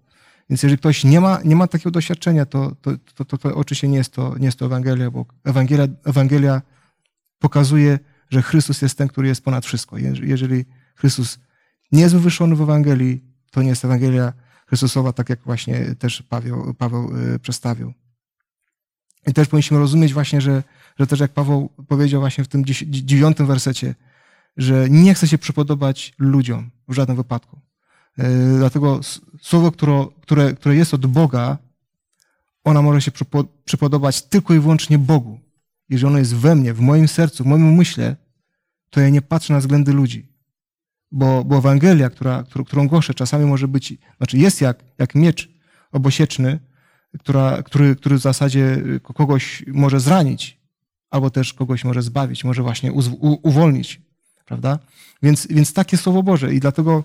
[0.49, 3.87] Więc jeżeli ktoś nie ma, nie ma takiego doświadczenia, to, to, to, to, to oczywiście
[3.87, 6.61] nie jest to, nie jest to Ewangelia, bo Ewangelia, Ewangelia
[7.39, 9.97] pokazuje, że Chrystus jest ten, który jest ponad wszystko.
[10.21, 10.65] Jeżeli
[10.95, 11.39] Chrystus
[11.91, 14.33] nie jest wywyższony w Ewangelii, to nie jest Ewangelia
[14.67, 17.93] Chrystusowa, tak jak właśnie też Paweł, Paweł y, przedstawił.
[19.27, 20.63] I też powinniśmy rozumieć właśnie, że,
[20.99, 23.95] że też jak Paweł powiedział właśnie w tym dziewiątym wersecie,
[24.57, 27.59] że nie chce się przypodobać ludziom w żadnym wypadku.
[28.17, 28.99] E, dlatego
[29.41, 31.57] słowo, które, które, które jest od Boga,
[32.63, 33.11] ona może się
[33.65, 35.39] przypodobać tylko i wyłącznie Bogu.
[35.89, 38.15] Jeżeli ono jest we mnie, w moim sercu, w moim umyśle,
[38.89, 40.33] to ja nie patrzę na względy ludzi.
[41.11, 45.49] Bo, bo Ewangelia, która, którą głoszę, czasami może być, znaczy jest jak, jak miecz
[45.91, 46.59] obosieczny,
[47.19, 50.62] która, który, który w zasadzie kogoś może zranić,
[51.13, 52.93] albo też kogoś może zbawić, może właśnie
[53.43, 54.01] uwolnić,
[54.45, 54.79] prawda?
[55.23, 57.03] Więc, więc takie Słowo Boże i dlatego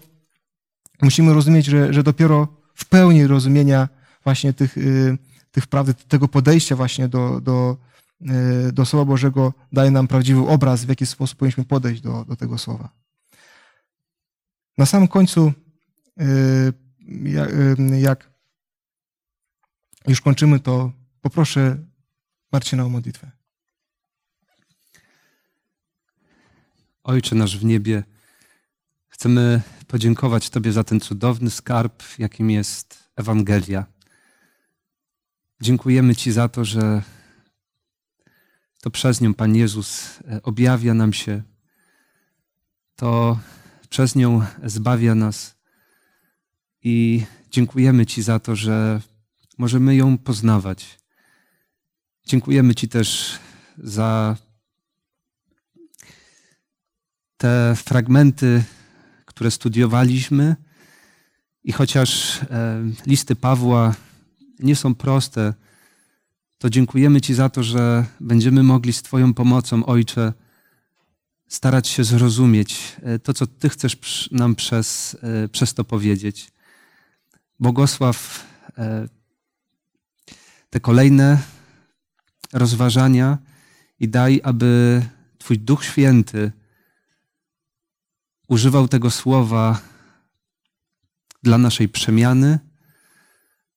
[1.02, 3.88] musimy rozumieć, że, że dopiero w pełni rozumienia
[4.24, 5.18] właśnie tych, y,
[5.50, 7.76] tych prawdy, tego podejścia właśnie do, do,
[8.68, 12.36] y, do Słowa Bożego daje nam prawdziwy obraz, w jaki sposób powinniśmy podejść do, do
[12.36, 12.88] tego Słowa.
[14.78, 15.52] Na samym końcu,
[16.20, 16.72] y,
[18.00, 18.30] jak
[20.06, 21.76] już kończymy, to poproszę
[22.52, 23.37] Marcina o modlitwę.
[27.08, 28.04] Ojcze nasz w niebie,
[29.08, 33.86] chcemy podziękować Tobie za ten cudowny skarb, jakim jest Ewangelia.
[35.60, 37.02] Dziękujemy Ci za to, że
[38.80, 41.42] to przez nią Pan Jezus e, objawia nam się,
[42.96, 43.38] to
[43.88, 45.56] przez nią zbawia nas
[46.82, 49.00] i dziękujemy Ci za to, że
[49.58, 50.98] możemy ją poznawać.
[52.26, 53.38] Dziękujemy Ci też
[53.78, 54.36] za
[57.38, 58.64] te fragmenty,
[59.24, 60.56] które studiowaliśmy,
[61.64, 63.94] i chociaż e, listy Pawła
[64.58, 65.54] nie są proste,
[66.58, 70.32] to dziękujemy Ci za to, że będziemy mogli z Twoją pomocą, Ojcze,
[71.48, 76.50] starać się zrozumieć e, to, co Ty chcesz nam przez, e, przez to powiedzieć.
[77.60, 78.46] Błogosław
[80.70, 81.38] te kolejne
[82.52, 83.38] rozważania
[84.00, 85.02] i daj, aby
[85.38, 86.52] Twój Duch Święty
[88.48, 89.80] używał tego słowa
[91.42, 92.58] dla naszej przemiany,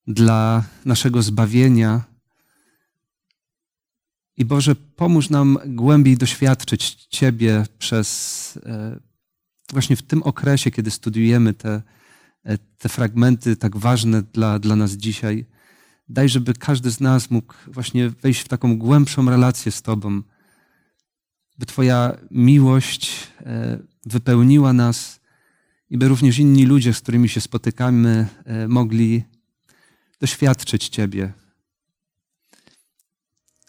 [0.07, 2.01] dla naszego zbawienia.
[4.37, 8.99] I Boże, pomóż nam głębiej doświadczyć Ciebie przez e,
[9.71, 11.81] właśnie w tym okresie, kiedy studiujemy te,
[12.43, 15.45] e, te fragmenty tak ważne dla, dla nas dzisiaj.
[16.09, 20.21] Daj, żeby każdy z nas mógł właśnie wejść w taką głębszą relację z Tobą,
[21.57, 25.19] by Twoja miłość e, wypełniła nas
[25.89, 29.23] i by również inni ludzie, z którymi się spotykamy, e, mogli
[30.19, 31.33] doświadczyć Ciebie.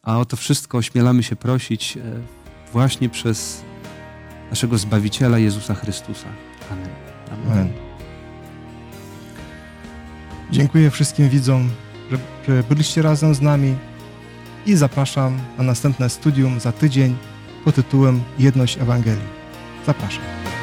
[0.03, 2.01] A o to wszystko ośmielamy się prosić e,
[2.72, 3.62] właśnie przez
[4.51, 6.28] naszego Zbawiciela Jezusa Chrystusa.
[6.70, 6.89] Amen.
[7.30, 7.53] Amen.
[7.53, 7.72] Amen.
[10.51, 11.70] Dziękuję wszystkim widzom,
[12.11, 12.18] że,
[12.49, 13.76] że byliście razem z nami
[14.66, 17.16] i zapraszam na następne studium za tydzień
[17.64, 19.41] pod tytułem Jedność Ewangelii.
[19.87, 20.62] Zapraszam.